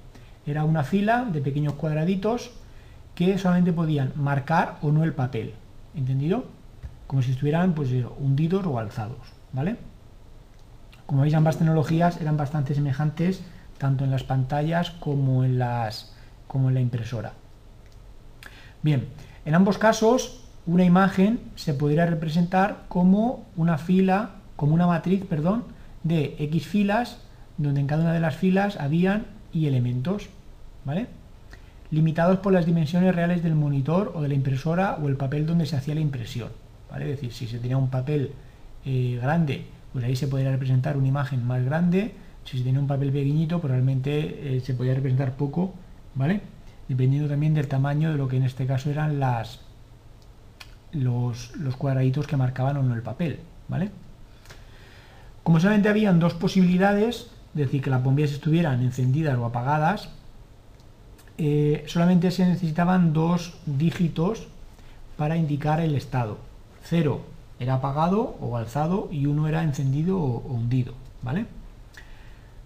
[0.46, 2.50] Era una fila de pequeños cuadraditos
[3.14, 5.54] que solamente podían marcar o no el papel,
[5.94, 6.44] ¿entendido?
[7.06, 9.18] Como si estuvieran pues, hundidos o alzados,
[9.52, 9.76] ¿vale?
[11.06, 13.42] Como veis, ambas tecnologías eran bastante semejantes
[13.78, 16.14] tanto en las pantallas como en, las,
[16.46, 17.32] como en la impresora.
[18.82, 19.08] Bien,
[19.44, 25.64] en ambos casos una imagen se podría representar como una fila, como una matriz, perdón,
[26.04, 27.18] de X filas,
[27.58, 30.28] donde en cada una de las filas habían y elementos,
[30.84, 31.08] ¿vale?
[31.90, 35.66] Limitados por las dimensiones reales del monitor o de la impresora o el papel donde
[35.66, 36.50] se hacía la impresión,
[36.90, 37.10] ¿vale?
[37.10, 38.32] Es decir, si se tenía un papel
[38.84, 39.64] eh, grande
[39.94, 42.12] pues ahí se podría representar una imagen más grande,
[42.44, 45.72] si se tiene un papel pequeñito, probablemente eh, se podría representar poco,
[46.16, 46.40] ¿vale?
[46.88, 49.60] Dependiendo también del tamaño de lo que en este caso eran las,
[50.90, 53.38] los, los cuadraditos que marcaban o no el papel,
[53.68, 53.90] ¿vale?
[55.44, 60.08] Como solamente habían dos posibilidades, es decir, que las bombillas estuvieran encendidas o apagadas,
[61.36, 64.48] eh, solamente se necesitaban dos dígitos
[65.16, 66.38] para indicar el estado.
[66.82, 67.20] Cero
[67.60, 71.46] era apagado o alzado y uno era encendido o, hundido, ¿vale?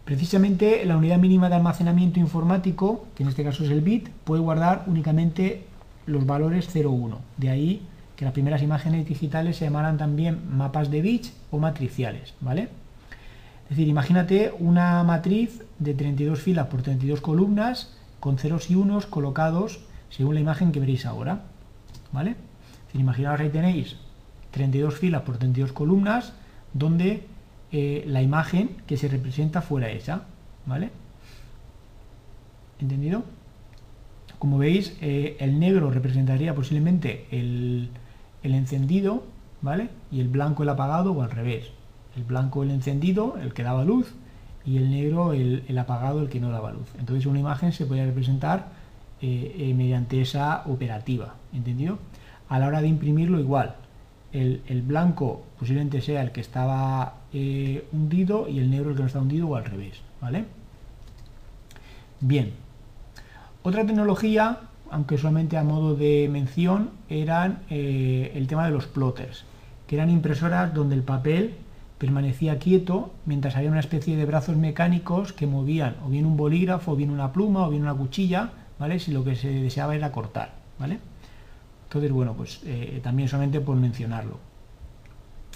[0.05, 4.41] Precisamente la unidad mínima de almacenamiento informático, que en este caso es el bit, puede
[4.41, 5.67] guardar únicamente
[6.07, 7.19] los valores 0, 1.
[7.37, 7.83] De ahí
[8.19, 12.63] que las primeras imágenes digitales se llamaran también mapas de bits o matriciales, ¿vale?
[13.63, 19.07] Es decir, imagínate una matriz de 32 filas por 32 columnas con ceros y unos
[19.07, 21.43] colocados según la imagen que veréis ahora,
[22.11, 22.35] ¿vale?
[22.93, 23.95] Imaginaos ahí tenéis
[24.51, 26.33] 32 filas por 32 columnas
[26.75, 27.25] donde
[27.71, 30.25] eh, la imagen que se representa fuera esa,
[30.67, 30.91] ¿vale?
[32.81, 33.23] ¿Entendido?
[34.41, 37.91] Como veis, eh, el negro representaría posiblemente el,
[38.43, 39.25] encendido,
[39.63, 39.91] ¿vale?
[40.11, 41.71] Y el blanco el apagado o al revés.
[42.17, 44.15] El blanco el encendido, el que daba luz,
[44.65, 46.89] y el negro el, apagado, el que no daba luz.
[46.99, 48.67] Entonces una imagen se puede representar
[49.23, 51.99] eh, mediante esa operativa, ¿entendido?
[52.49, 53.77] A la hora de imprimirlo igual,
[54.33, 59.07] el, blanco posiblemente sea el que estaba eh, hundido y el negro el que no
[59.07, 60.45] está hundido o al revés, ¿vale?
[62.21, 62.53] Bien.
[63.63, 64.59] Otra tecnología,
[64.91, 69.45] aunque solamente a modo de mención, eran eh, el tema de los plotters,
[69.87, 71.55] que eran impresoras donde el papel
[71.99, 76.93] permanecía quieto mientras había una especie de brazos mecánicos que movían o bien un bolígrafo,
[76.93, 78.99] o bien una pluma, o bien una cuchilla, ¿vale?
[79.01, 80.99] Si lo que se deseaba era cortar, ¿vale?
[81.85, 84.39] Entonces, bueno, pues eh, también solamente por mencionarlo.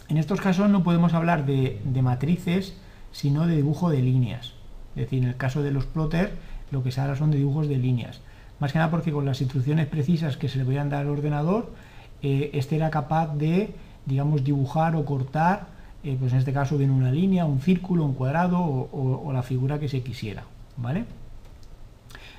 [0.08, 2.74] En estos casos no podemos hablar de, matrices,
[3.12, 4.54] sino de dibujo de líneas.
[4.96, 6.32] Es decir, en el caso de los plotter,
[6.70, 8.20] lo que se hará son de dibujos de líneas.
[8.62, 11.72] Más que nada porque con las instrucciones precisas que se le podían dar al ordenador,
[12.22, 13.74] eh, este era capaz de,
[14.06, 15.66] digamos, dibujar o cortar,
[16.04, 19.80] eh, pues en este caso bien una línea, un círculo, un cuadrado o, la figura
[19.80, 20.44] que se quisiera.
[20.76, 21.06] ¿vale?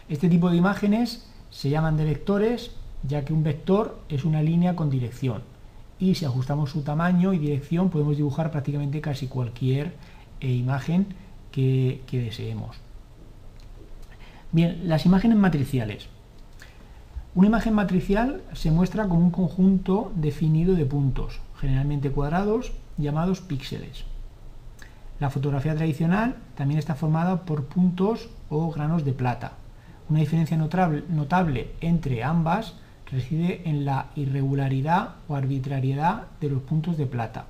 [0.08, 2.72] Este tipo de imágenes se llaman de vectores
[3.06, 5.42] ya que un vector es una línea con dirección
[6.00, 9.94] y si ajustamos su tamaño y dirección podemos dibujar prácticamente casi cualquier
[10.40, 11.08] eh, imagen
[11.52, 12.78] que, deseemos.
[14.54, 16.13] Bien, las imágenes matriciales.
[17.36, 24.06] Una imagen matricial se muestra como un conjunto definido de puntos, generalmente cuadrados, llamados píxeles.
[25.20, 29.54] La fotografía tradicional también está formada por puntos o granos de plata.
[30.10, 32.76] Una diferencia notable entre ambas
[33.12, 37.48] reside en la irregularidad o arbitrariedad de los puntos de plata,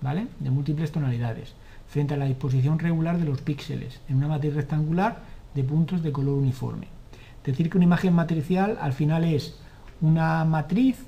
[0.00, 0.26] ¿vale?
[0.40, 1.54] De múltiples tonalidades,
[1.86, 5.18] frente a la disposición regular de los píxeles en una matriz rectangular
[5.54, 6.88] de puntos de color uniforme.
[7.44, 9.58] Decir que una imagen matricial al final es
[10.00, 11.04] una matriz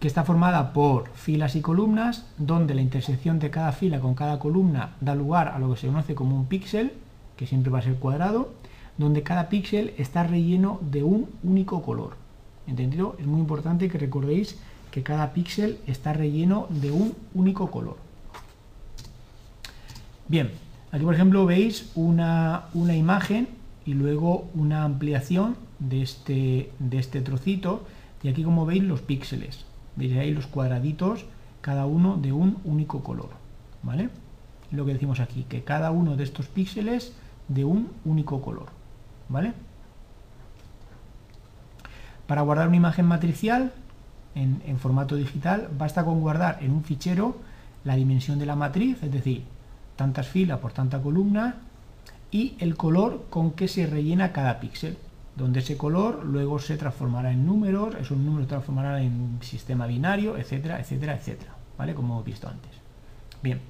[0.00, 4.38] que está formada por filas y columnas, donde la intersección de cada fila con cada
[4.38, 6.92] columna da lugar a lo que se conoce como un píxel,
[7.36, 8.52] que siempre va a ser cuadrado,
[8.98, 12.16] donde cada píxel está relleno de un único color.
[12.66, 13.16] ¿Entendido?
[13.18, 14.58] Es muy importante que recordéis
[14.90, 17.96] que cada píxel está relleno de un único color.
[20.28, 20.50] Bien,
[20.92, 23.48] aquí por ejemplo veis una, imagen
[23.84, 27.84] y luego una ampliación de este, de este trocito
[28.22, 29.64] y aquí como veis los píxeles.
[29.96, 31.24] Veis ahí los cuadraditos,
[31.60, 33.30] cada uno de un único color.
[33.82, 34.10] ¿Vale?
[34.70, 37.12] Lo que decimos aquí, que cada uno de estos píxeles
[37.48, 38.66] de un único color.
[39.32, 39.52] ¿vale?
[42.26, 43.72] Para guardar una imagen matricial
[44.34, 47.36] en, formato digital, basta con guardar en un fichero
[47.84, 49.44] la dimensión de la matriz, es decir,
[49.96, 51.56] tantas filas por tanta columna,
[52.32, 54.96] y el color con que se rellena cada píxel,
[55.36, 60.80] donde ese color luego se transformará en números, esos números transformarán en sistema binario, etcétera,
[60.80, 61.94] etcétera, etcétera, ¿vale?
[61.94, 62.72] Como hemos visto antes.
[63.42, 63.60] Bien.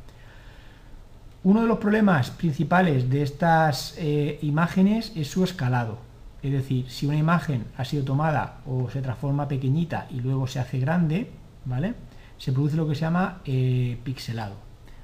[1.44, 5.98] Uno de los problemas principales de estas eh, imágenes es su escalado.
[6.40, 10.60] Es decir, si una imagen ha sido tomada o se transforma pequeñita y luego se
[10.60, 11.30] hace grande,
[11.64, 11.94] ¿vale?
[12.38, 14.54] Se produce lo que se llama eh, pixelado.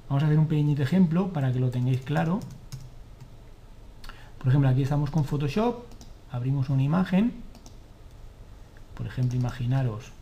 [0.09, 2.41] Vamos a hacer un pequeñito ejemplo para que lo tengáis claro.
[4.39, 5.85] Por ejemplo, aquí estamos con Photoshop,
[6.31, 7.33] abrimos una imagen.
[8.95, 10.13] Por ejemplo, imaginaros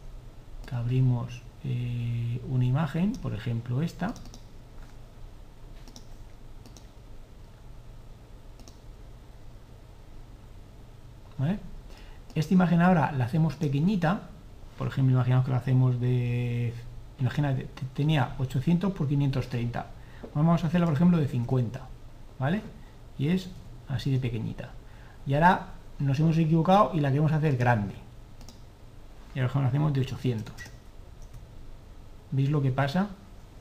[0.67, 4.15] que abrimos eh, una imagen, por ejemplo esta.
[12.35, 14.29] Esta imagen ahora la hacemos pequeñita,
[14.77, 16.75] por ejemplo, imaginamos que la hacemos de...
[17.19, 19.87] Imagínate, tenía 800 por 530.
[20.35, 21.81] Vamos a hacerla, por ejemplo, de 50,
[22.39, 22.61] ¿vale?
[23.19, 23.49] Y es
[23.89, 24.71] así de pequeñita.
[25.27, 25.69] Y ahora
[25.99, 27.95] nos hemos equivocado y la queremos hacer grande.
[29.35, 30.55] y ahora lo hacemos de 800.
[32.31, 33.09] ¿Veis lo que pasa?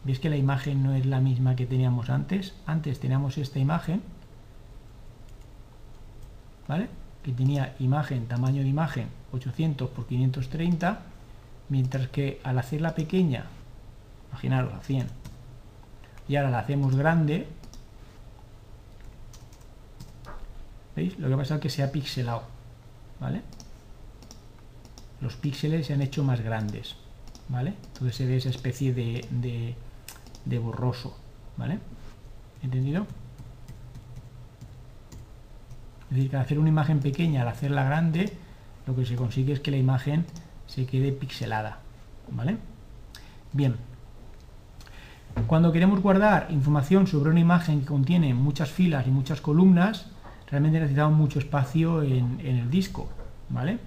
[0.04, 2.54] ¿Veis que la imagen no es la misma que teníamos antes?
[2.66, 4.02] Antes teníamos esta imagen,
[6.68, 6.90] ¿vale?
[7.24, 11.00] Que tenía imagen, tamaño de imagen 800 por 530,
[11.70, 13.46] mientras que al hacerla pequeña,
[14.32, 15.08] imaginaros a 100,
[16.28, 17.48] y ahora la hacemos grande,
[20.96, 21.18] ¿veis?
[21.20, 22.44] Lo que pasa es que se ha pixelado,
[23.20, 23.42] ¿vale?
[25.22, 26.96] Los píxeles se han hecho más grandes,
[27.50, 27.74] ¿vale?
[27.94, 29.76] Entonces se ve esa especie de,
[30.46, 31.18] de, borroso,
[31.58, 31.80] ¿vale?
[32.64, 33.06] ¿Entendido?
[36.10, 38.32] Es decir, que al hacer una imagen pequeña, al hacerla grande,
[38.86, 40.26] lo que se consigue es que la imagen
[40.68, 41.80] se quede pixelada,
[42.32, 42.58] ¿vale?
[43.54, 43.76] Bien,
[45.48, 50.08] cuando queremos guardar información sobre una imagen que contiene muchas filas y muchas columnas,
[50.50, 53.10] realmente necesitamos mucho espacio en, el disco,
[53.50, 53.80] ¿vale?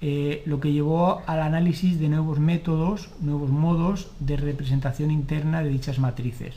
[0.00, 5.70] Eh, lo que llevó al análisis de nuevos métodos, nuevos modos de representación interna de
[5.70, 6.56] dichas matrices,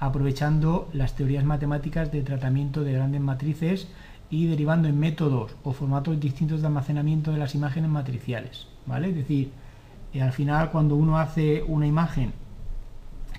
[0.00, 3.88] aprovechando las teorías matemáticas de tratamiento de grandes matrices
[4.30, 9.10] y derivando en métodos o formatos distintos de almacenamiento de las imágenes matriciales, ¿vale?
[9.10, 9.50] Es decir,
[10.14, 12.32] eh, al final cuando uno hace una imagen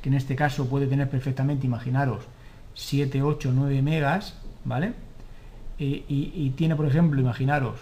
[0.01, 2.23] que en este caso puede tener perfectamente, imaginaros,
[2.75, 4.35] 7, 8, 9 megas,
[4.67, 4.93] ¿vale?
[5.79, 7.79] y, tiene, por ejemplo, imaginaros,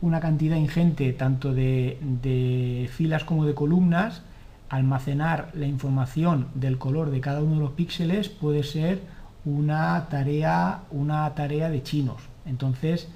[0.00, 4.22] una cantidad ingente tanto de, filas como de columnas,
[4.68, 9.02] almacenar la información del color de cada uno de los píxeles puede ser
[9.44, 12.22] una tarea, una tarea de chinos.
[12.46, 13.08] Entonces,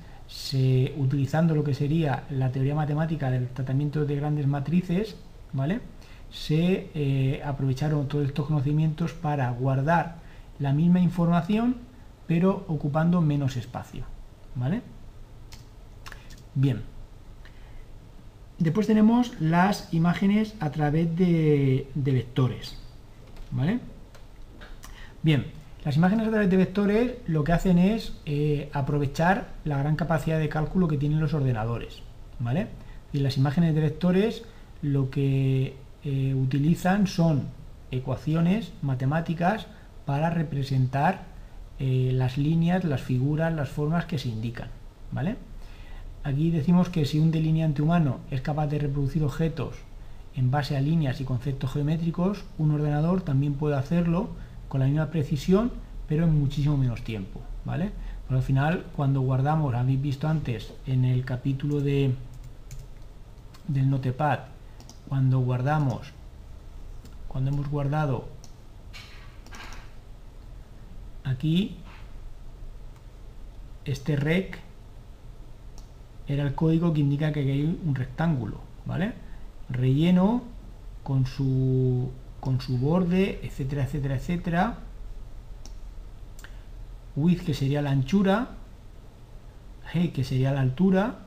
[0.97, 5.17] utilizando lo que sería la teoría matemática del tratamiento de grandes matrices,
[5.53, 5.81] ¿vale?
[6.31, 10.17] se eh, aprovecharon todos estos conocimientos para guardar
[10.59, 11.77] la misma información
[12.27, 14.05] pero ocupando menos espacio
[14.55, 14.83] ¿vale?
[16.55, 16.83] bien
[18.59, 22.77] después tenemos las imágenes a través de, vectores
[23.51, 23.81] ¿vale?
[25.23, 25.47] bien
[25.85, 30.39] las imágenes a través de vectores lo que hacen es eh, aprovechar la gran capacidad
[30.39, 32.03] de cálculo que tienen los ordenadores
[32.41, 32.69] ¿vale?
[33.13, 34.45] y las imágenes de vectores
[34.83, 37.49] lo que eh, utilizan son
[37.91, 39.67] ecuaciones matemáticas
[40.09, 41.21] para representar
[41.79, 44.71] eh, las líneas, las figuras, las formas que se indican.
[45.13, 45.37] ¿vale?
[46.25, 49.75] Aquí decimos que si un delineante humano es capaz de reproducir objetos
[50.35, 54.31] en base a líneas y conceptos geométricos, un ordenador también puede hacerlo
[54.71, 55.73] con la misma precisión,
[56.09, 57.43] pero en muchísimo menos tiempo.
[57.67, 57.91] ¿vale?
[58.31, 62.15] al final, cuando guardamos, habéis visto antes en el capítulo de,
[63.67, 64.39] del Notepad,
[65.07, 66.13] cuando guardamos,
[67.29, 68.38] cuando hemos guardado
[71.29, 71.77] aquí
[73.85, 74.59] este rec
[76.27, 79.15] era el código que indica que hay un rectángulo, ¿vale?
[79.71, 80.43] Relleno
[81.03, 82.11] con su
[82.41, 84.79] con su borde, etcétera, etcétera, etcétera.
[87.17, 88.51] Width que sería la anchura,
[89.93, 91.19] G que sería la altura,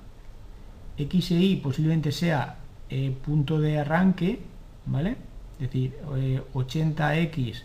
[0.97, 2.57] X e Y posiblemente sea
[2.89, 4.39] eh, punto de arranque,
[4.85, 5.17] ¿vale?
[5.59, 5.97] Es decir,
[6.53, 7.63] 80x eh,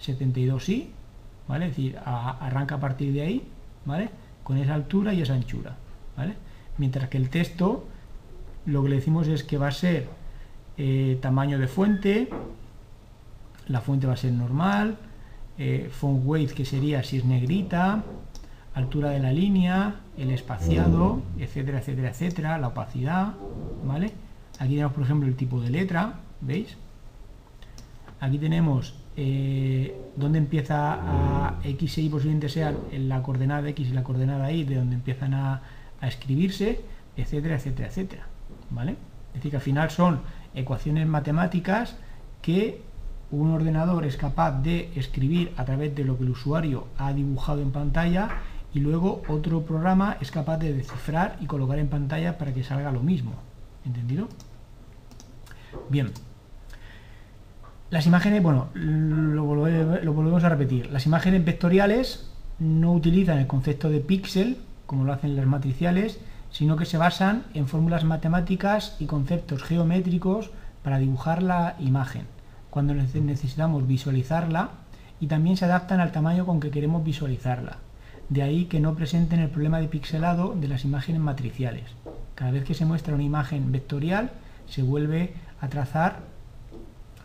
[0.00, 0.88] 72y,
[1.48, 1.66] ¿vale?
[1.66, 3.42] Es decir, arranca a partir de ahí,
[3.84, 4.10] ¿vale?
[4.44, 5.76] Con esa altura y esa anchura,
[6.16, 6.34] ¿vale?
[6.76, 7.86] Mientras que el texto,
[8.66, 10.08] lo que le decimos es que va a ser
[10.76, 12.28] eh, tamaño de fuente,
[13.66, 14.96] la fuente va a ser normal,
[15.90, 18.04] font weight que sería si es negrita,
[18.74, 23.34] altura de la línea, el espaciado, etcétera, etcétera, etcétera, la opacidad,
[23.84, 24.12] ¿vale?
[24.58, 26.76] Aquí tenemos, por ejemplo, el tipo de letra, ¿veis?
[28.20, 33.92] Aquí tenemos eh, donde empieza a x e y posiblemente sea la coordenada x y
[33.92, 35.60] la coordenada y, de donde empiezan a,
[36.00, 36.82] escribirse,
[37.16, 38.26] etcétera, etcétera, etcétera.
[38.70, 38.92] ¿Vale?
[38.92, 40.20] Es decir, que al final son
[40.54, 41.96] ecuaciones matemáticas
[42.42, 42.80] que
[43.32, 47.60] un ordenador es capaz de escribir a través de lo que el usuario ha dibujado
[47.60, 48.28] en pantalla
[48.72, 52.92] y luego otro programa es capaz de descifrar y colocar en pantalla para que salga
[52.92, 53.32] lo mismo.
[53.84, 54.28] ¿Entendido?
[55.88, 56.12] Bien.
[57.90, 60.90] Las imágenes, bueno, lo, volvemos a repetir.
[60.90, 66.20] Las imágenes vectoriales no utilizan el concepto de píxel, como lo hacen las matriciales,
[66.50, 70.50] sino que se basan en fórmulas matemáticas y conceptos geométricos
[70.82, 72.26] para dibujar la imagen,
[72.68, 74.68] cuando necesitamos visualizarla,
[75.18, 77.78] y también se adaptan al tamaño con que queremos visualizarla.
[78.28, 81.84] De ahí que no presenten el problema de pixelado de las imágenes matriciales.
[82.34, 84.30] Cada vez que se muestra una imagen vectorial,
[84.66, 85.32] se vuelve
[85.62, 86.20] a trazar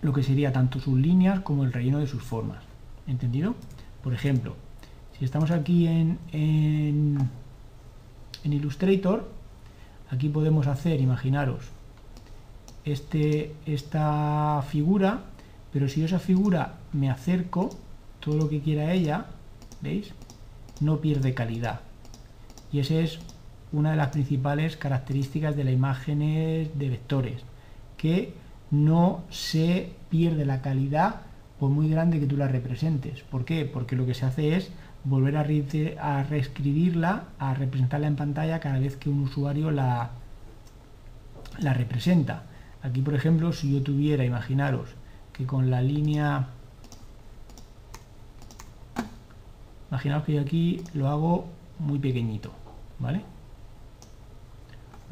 [0.03, 2.63] lo que sería tanto sus líneas como el relleno de sus formas.
[3.07, 3.55] ¿Entendido?
[4.03, 4.55] Por ejemplo,
[5.17, 7.29] si estamos aquí en, en,
[8.43, 9.29] Illustrator,
[10.09, 11.63] aquí podemos hacer, imaginaros,
[12.83, 15.21] este, esta figura,
[15.71, 17.69] pero si esa figura me acerco,
[18.19, 19.27] todo lo que quiera ella,
[19.81, 20.13] ¿veis?
[20.81, 21.79] No pierde calidad.
[22.71, 23.19] Y esa es
[23.71, 27.41] una de las principales características de las imágenes de vectores,
[27.97, 28.33] que
[28.73, 31.21] no se pierde la calidad
[31.59, 33.21] por muy grande que tú la representes.
[33.21, 33.65] ¿Por qué?
[33.65, 34.71] Porque lo que se hace es
[35.03, 40.09] volver a, reescribirla, a representarla en pantalla cada vez que un usuario la,
[41.59, 42.45] la representa.
[42.81, 44.89] Aquí, por ejemplo, si yo tuviera, imaginaros,
[45.33, 46.47] que con la línea...
[49.91, 51.47] Imaginaos que yo aquí lo hago
[51.77, 52.51] muy pequeñito,
[52.97, 53.21] ¿vale?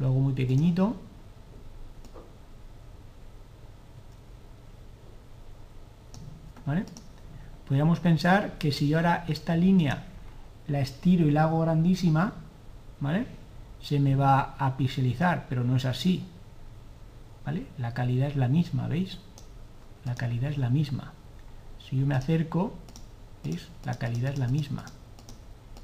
[0.00, 0.96] Lo hago muy pequeñito.
[6.66, 6.84] ¿Vale?
[7.66, 10.04] Podríamos pensar que si yo ahora esta línea
[10.68, 12.32] la estiro y la hago grandísima,
[13.00, 13.26] ¿vale?
[13.80, 16.24] Se me va a pixelizar, pero no es así.
[17.44, 17.66] ¿vale?
[17.78, 19.18] La calidad es la misma, ¿veis?
[20.04, 21.12] La calidad es la misma.
[21.78, 22.74] Si yo me acerco,
[23.44, 23.68] ¿veis?
[23.84, 24.84] La calidad es la misma,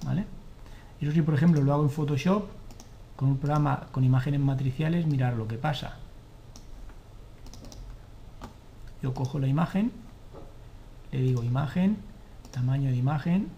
[0.05, 0.27] ¿vale?
[1.01, 2.47] Eso si, por ejemplo, lo hago en Photoshop,
[3.17, 5.97] con un programa con imágenes matriciales, mirar lo que pasa.
[9.03, 9.93] Yo cojo la imagen,
[11.13, 11.97] le digo imagen,
[12.51, 13.49] tamaño de imagen,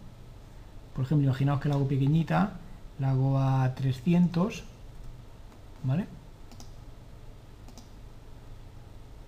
[0.95, 2.53] por ejemplo, imaginaos que la hago pequeñita,
[2.99, 4.65] la hago a 300,
[5.85, 6.07] ¿vale?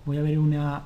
[0.05, 0.83] voy a ver una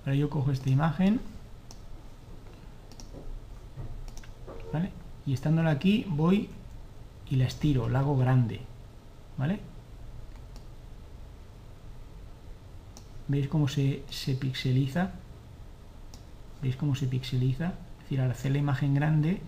[0.00, 1.20] ahora yo cojo esta imagen
[5.26, 6.48] y estándola aquí voy
[7.28, 8.60] y la estiro, la hago grande
[9.36, 9.60] ¿vale?
[13.28, 14.02] ¿veis cómo se,
[14.40, 15.10] pixeliza?
[16.62, 17.72] ¿Veis cómo se pixeliza?
[17.98, 19.40] Es decir, al hacer la imagen grande,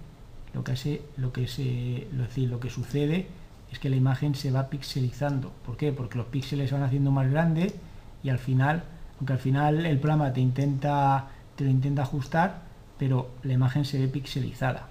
[0.53, 3.27] lo que, hace, lo que, se, lo, que sucede
[3.71, 5.53] es que la imagen se va pixelizando.
[5.65, 5.93] ¿Por qué?
[5.93, 7.75] Porque los píxeles van haciendo más grandes
[8.23, 8.85] y al final,
[9.19, 12.63] aunque al final el programa te intenta te lo intenta ajustar,
[12.99, 14.89] pero la imagen se ve pixelizada,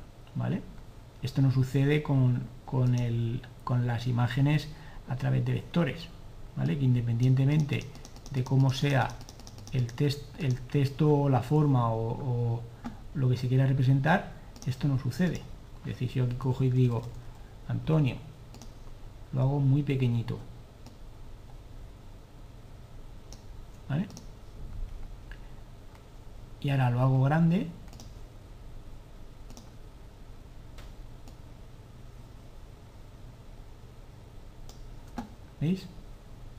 [1.23, 4.67] Esto no sucede con, con, el, con las imágenes
[5.09, 6.07] a través de vectores,
[6.55, 6.77] ¿vale?
[6.77, 7.79] Que independientemente
[8.31, 9.07] de cómo sea
[9.73, 9.87] el,
[10.39, 12.61] el texto o la forma o,
[13.15, 14.31] lo que se quiera representar,
[14.67, 15.41] esto no sucede.
[15.81, 17.01] Es decir, si yo aquí cojo y digo,
[17.67, 18.17] Antonio,
[19.33, 20.37] lo hago muy pequeñito.
[23.89, 24.05] ¿Vale?
[26.61, 27.67] Y ahora lo hago grande.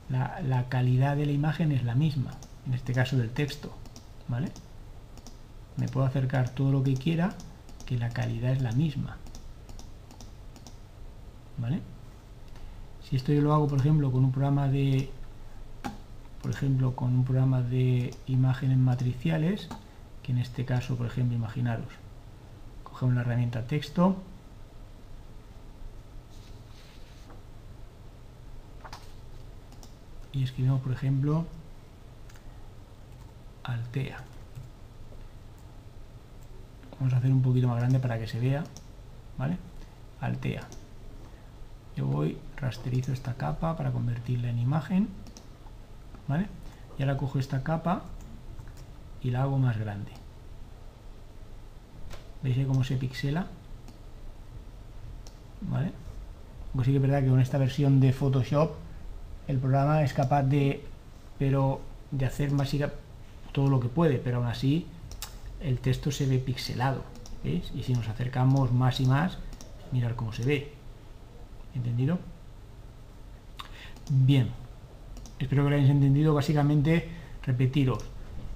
[0.09, 2.31] La calidad de la imagen es la misma
[2.69, 3.71] en este caso del texto,
[4.27, 4.51] ¿vale?
[5.77, 7.33] Me puedo acercar todo lo que quiera,
[7.85, 9.17] que la calidad es la misma,
[11.57, 11.81] ¿vale?
[13.03, 15.09] Si esto yo lo hago, por ejemplo, con un programa de,
[16.43, 19.67] por ejemplo, con un programa de imágenes matriciales,
[20.21, 21.87] que en este caso, por ejemplo, imaginaros,
[22.83, 24.17] cogemos la herramienta texto,
[30.39, 31.45] y escribimos, por ejemplo,
[33.63, 34.23] Altea.
[36.97, 38.63] Vamos a hacer un poquito más grande para que se vea,
[39.37, 39.57] ¿vale?
[40.21, 40.61] Altea.
[41.97, 45.09] Yo voy, rasterizo esta capa para convertirla en imagen,
[46.29, 46.47] ¿vale?
[46.97, 48.03] Y ahora cojo esta capa
[49.21, 50.11] y la hago más grande.
[52.43, 53.47] ¿Veis cómo se pixela?
[55.69, 55.91] ¿Vale?
[56.73, 58.88] Pues sí que es verdad que con esta versión de Photoshop
[59.49, 60.83] el programa es capaz de,
[61.39, 61.81] pero
[62.11, 62.71] de hacer más
[63.51, 64.85] todo lo que puede, pero aún así
[65.59, 67.03] el texto se ve pixelado.
[67.43, 67.71] ¿veis?
[67.73, 69.39] Y si nos acercamos más y más,
[69.91, 70.71] mirar cómo se ve.
[71.73, 72.19] ¿Entendido?
[74.11, 74.49] Bien.
[75.39, 76.35] Espero que lo hayáis entendido.
[76.35, 77.09] Básicamente,
[77.41, 78.05] repetiros,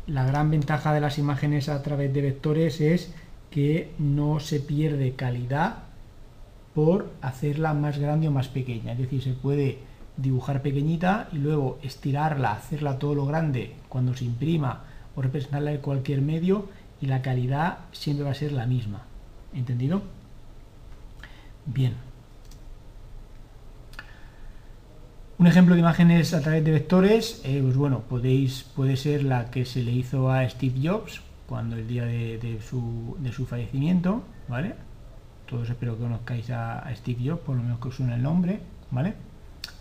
[0.05, 3.11] la gran ventaja de las imágenes a través de vectores es
[3.49, 5.85] que no se pierde calidad
[6.75, 8.91] por hacerla más grande o más pequeña.
[8.91, 9.79] Es decir, se puede
[10.17, 14.83] dibujar pequeñita y luego estirarla, hacerla todo lo grande cuando se imprima
[15.15, 16.69] o representarla en cualquier medio
[17.01, 19.01] y la calidad siempre va a ser la misma.
[19.53, 20.01] ¿Entendido?
[21.65, 21.93] Bien.
[25.37, 29.51] Un ejemplo de imágenes a través de vectores, eh, pues bueno, podéis, puede ser la
[29.51, 34.75] que se le hizo a Steve Jobs cuando el día de, su, fallecimiento, ¿vale?
[35.49, 38.59] Todos espero que conozcáis a, Steve Jobs, por lo menos que os suene el nombre,
[38.91, 39.15] ¿vale?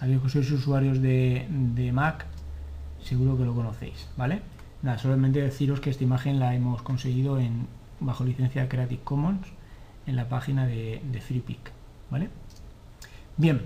[0.02, 2.26] Aquellos que sois usuarios de, de Mac,
[2.98, 4.42] seguro que lo conocéis, ¿vale?
[4.82, 7.68] Nada, solamente deciros que esta imagen la hemos conseguido en,
[8.00, 9.46] bajo licencia Creative Commons
[10.08, 11.70] en la página de, de FreePic,
[12.10, 12.30] ¿vale?
[13.36, 13.62] Bien,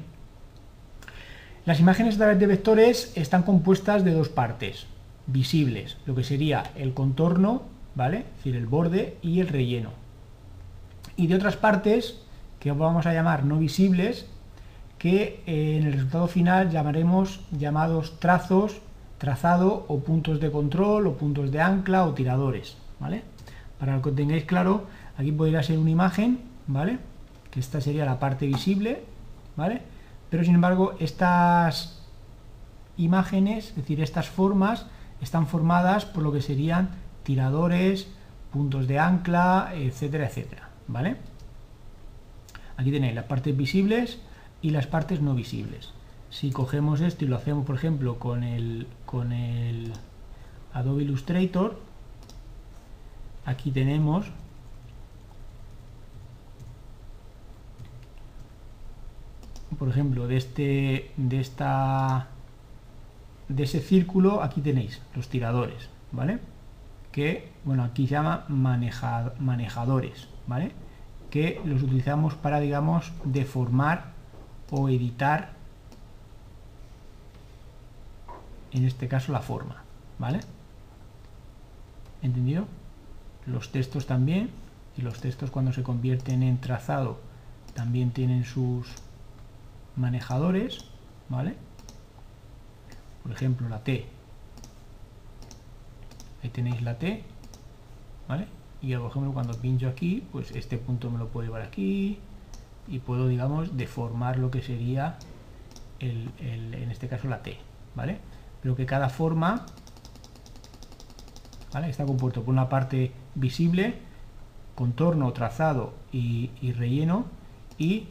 [1.65, 4.87] las imágenes través de vectores están compuestas de dos partes
[5.27, 7.63] visibles, lo que sería el contorno,
[7.95, 8.19] ¿vale?
[8.19, 9.91] Es decir, el borde y el relleno.
[11.17, 12.21] Y de otras partes,
[12.61, 14.27] que vamos a llamar no visibles,
[15.07, 18.81] que eh, en el resultado final llamaremos llamados trazos,
[19.19, 23.23] trazado o puntos de control o puntos de ancla o tiradores, ¿vale?
[23.79, 24.87] Para que tengáis claro,
[25.17, 26.99] aquí podría ser una imagen, ¿vale?
[27.53, 29.05] Que esta sería la parte visible,
[29.55, 29.83] ¿vale?
[30.29, 32.03] Pero sin embargo, estas
[32.97, 34.87] imágenes, es decir, estas formas,
[35.21, 36.91] están formadas por lo que serían
[37.23, 38.09] tiradores,
[38.53, 41.17] puntos de ancla, etcétera, etcétera, ¿vale?
[42.77, 44.19] Aquí tenéis las partes visibles
[44.67, 45.93] y las partes no visibles.
[46.29, 49.93] Si cogemos esto y lo hacemos, por ejemplo, con el, con el
[50.73, 51.79] Adobe Illustrator,
[53.45, 54.27] aquí tenemos
[59.79, 62.27] por ejemplo, de este de esta
[63.49, 66.41] de ese círculo aquí tenéis los tiradores, ¿vale?
[67.13, 70.73] Que, bueno, aquí se llama manejadores, ¿vale?
[71.31, 74.16] Que los utilizamos para, digamos, deformar
[74.71, 75.53] o editar,
[78.73, 79.83] en este caso, la forma,
[80.19, 80.41] ¿vale?
[82.23, 82.67] ¿Entendido?
[83.47, 84.51] Los textos también,
[84.97, 87.19] y los textos cuando se convierten en trazado
[87.75, 88.89] también tienen sus
[89.97, 90.87] manejadores,
[91.29, 91.55] ¿vale?
[93.27, 94.07] por ejemplo la T
[96.45, 97.25] ahí tenéis la T
[98.29, 98.47] ¿vale?
[98.81, 102.21] y por ejemplo cuando pincho aquí pues este punto me lo puedo llevar aquí
[102.89, 105.19] y puedo digamos deformar lo que sería
[105.99, 107.59] el, en este caso la T
[107.95, 108.19] ¿vale?
[108.63, 109.67] pero que cada forma
[111.73, 111.89] ¿vale?
[111.89, 113.95] está compuesto por una parte visible
[114.75, 117.27] contorno, trazado y, y relleno
[117.79, 118.09] y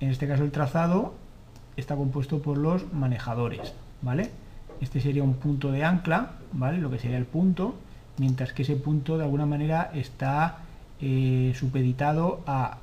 [0.00, 1.14] en este caso el trazado
[1.76, 4.30] está compuesto por los manejadores ¿vale?
[4.80, 6.78] Este sería un punto de ancla, ¿vale?
[6.78, 7.74] Lo que sería el punto,
[8.18, 10.58] mientras que ese punto de alguna manera está
[11.00, 12.78] eh, supeditado a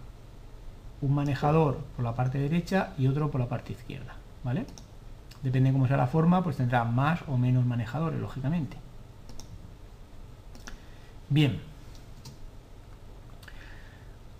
[1.01, 4.65] un manejador por la parte derecha y otro por la parte izquierda, ¿vale?
[5.43, 8.77] Depende de cómo sea la forma, pues tendrá más o menos manejadores, lógicamente.
[11.29, 11.59] Bien.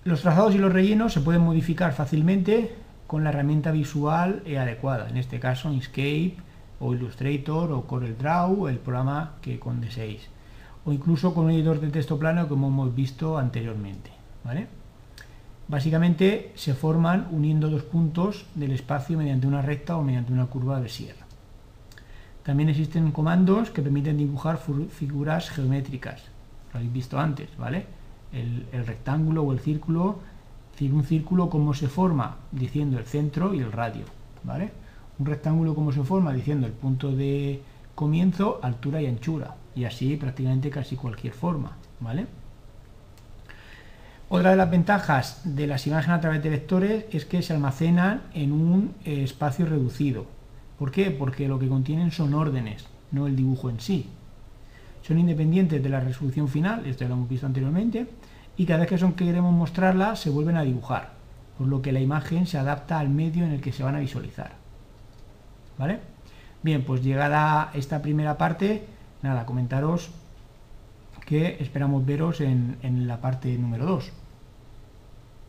[0.04, 2.76] Los trazados y los rellenos se pueden modificar fácilmente
[3.08, 6.38] con la herramienta visual adecuada, en este caso Inkscape,
[6.80, 10.28] o Illustrator o Corel Draw, el programa que con deseéis.
[10.86, 14.12] O incluso con un editor de texto plano como hemos visto anteriormente.
[14.44, 14.68] ¿vale?
[15.72, 20.82] Básicamente se forman uniendo dos puntos del espacio mediante una recta o mediante una curva
[20.82, 21.26] de sierra.
[22.44, 24.60] También existen comandos que permiten dibujar
[24.90, 26.24] figuras geométricas.
[26.74, 27.86] Lo habéis visto antes, ¿vale?
[28.34, 30.20] El, el rectángulo o el círculo,
[30.82, 34.04] un círculo cómo se forma, diciendo el centro y el radio,
[34.44, 34.72] ¿vale?
[35.20, 37.62] un rectángulo como se forma diciendo el punto de
[37.96, 42.26] comienzo, altura y anchura y así prácticamente casi cualquier forma, ¿vale?
[44.34, 48.22] Otra de las ventajas de las imágenes a través de vectores es que se almacenan
[48.34, 50.26] en un eh, espacio reducido.
[50.80, 51.12] ¿Por qué?
[51.12, 54.10] Porque lo que contienen son órdenes, no el dibujo en sí.
[55.02, 58.08] Son independientes de la resolución final, esto ya lo hemos visto anteriormente,
[58.56, 61.12] y cada vez que son que queremos mostrarla se vuelven a dibujar,
[61.58, 64.00] por lo que la imagen se adapta al medio en el que se van a
[64.00, 64.54] visualizar.
[65.78, 66.00] ¿vale?
[66.64, 68.86] Bien, pues llegada esta primera parte,
[69.24, 70.10] nada, comentaros
[71.26, 74.21] que esperamos veros en, en la parte número 2.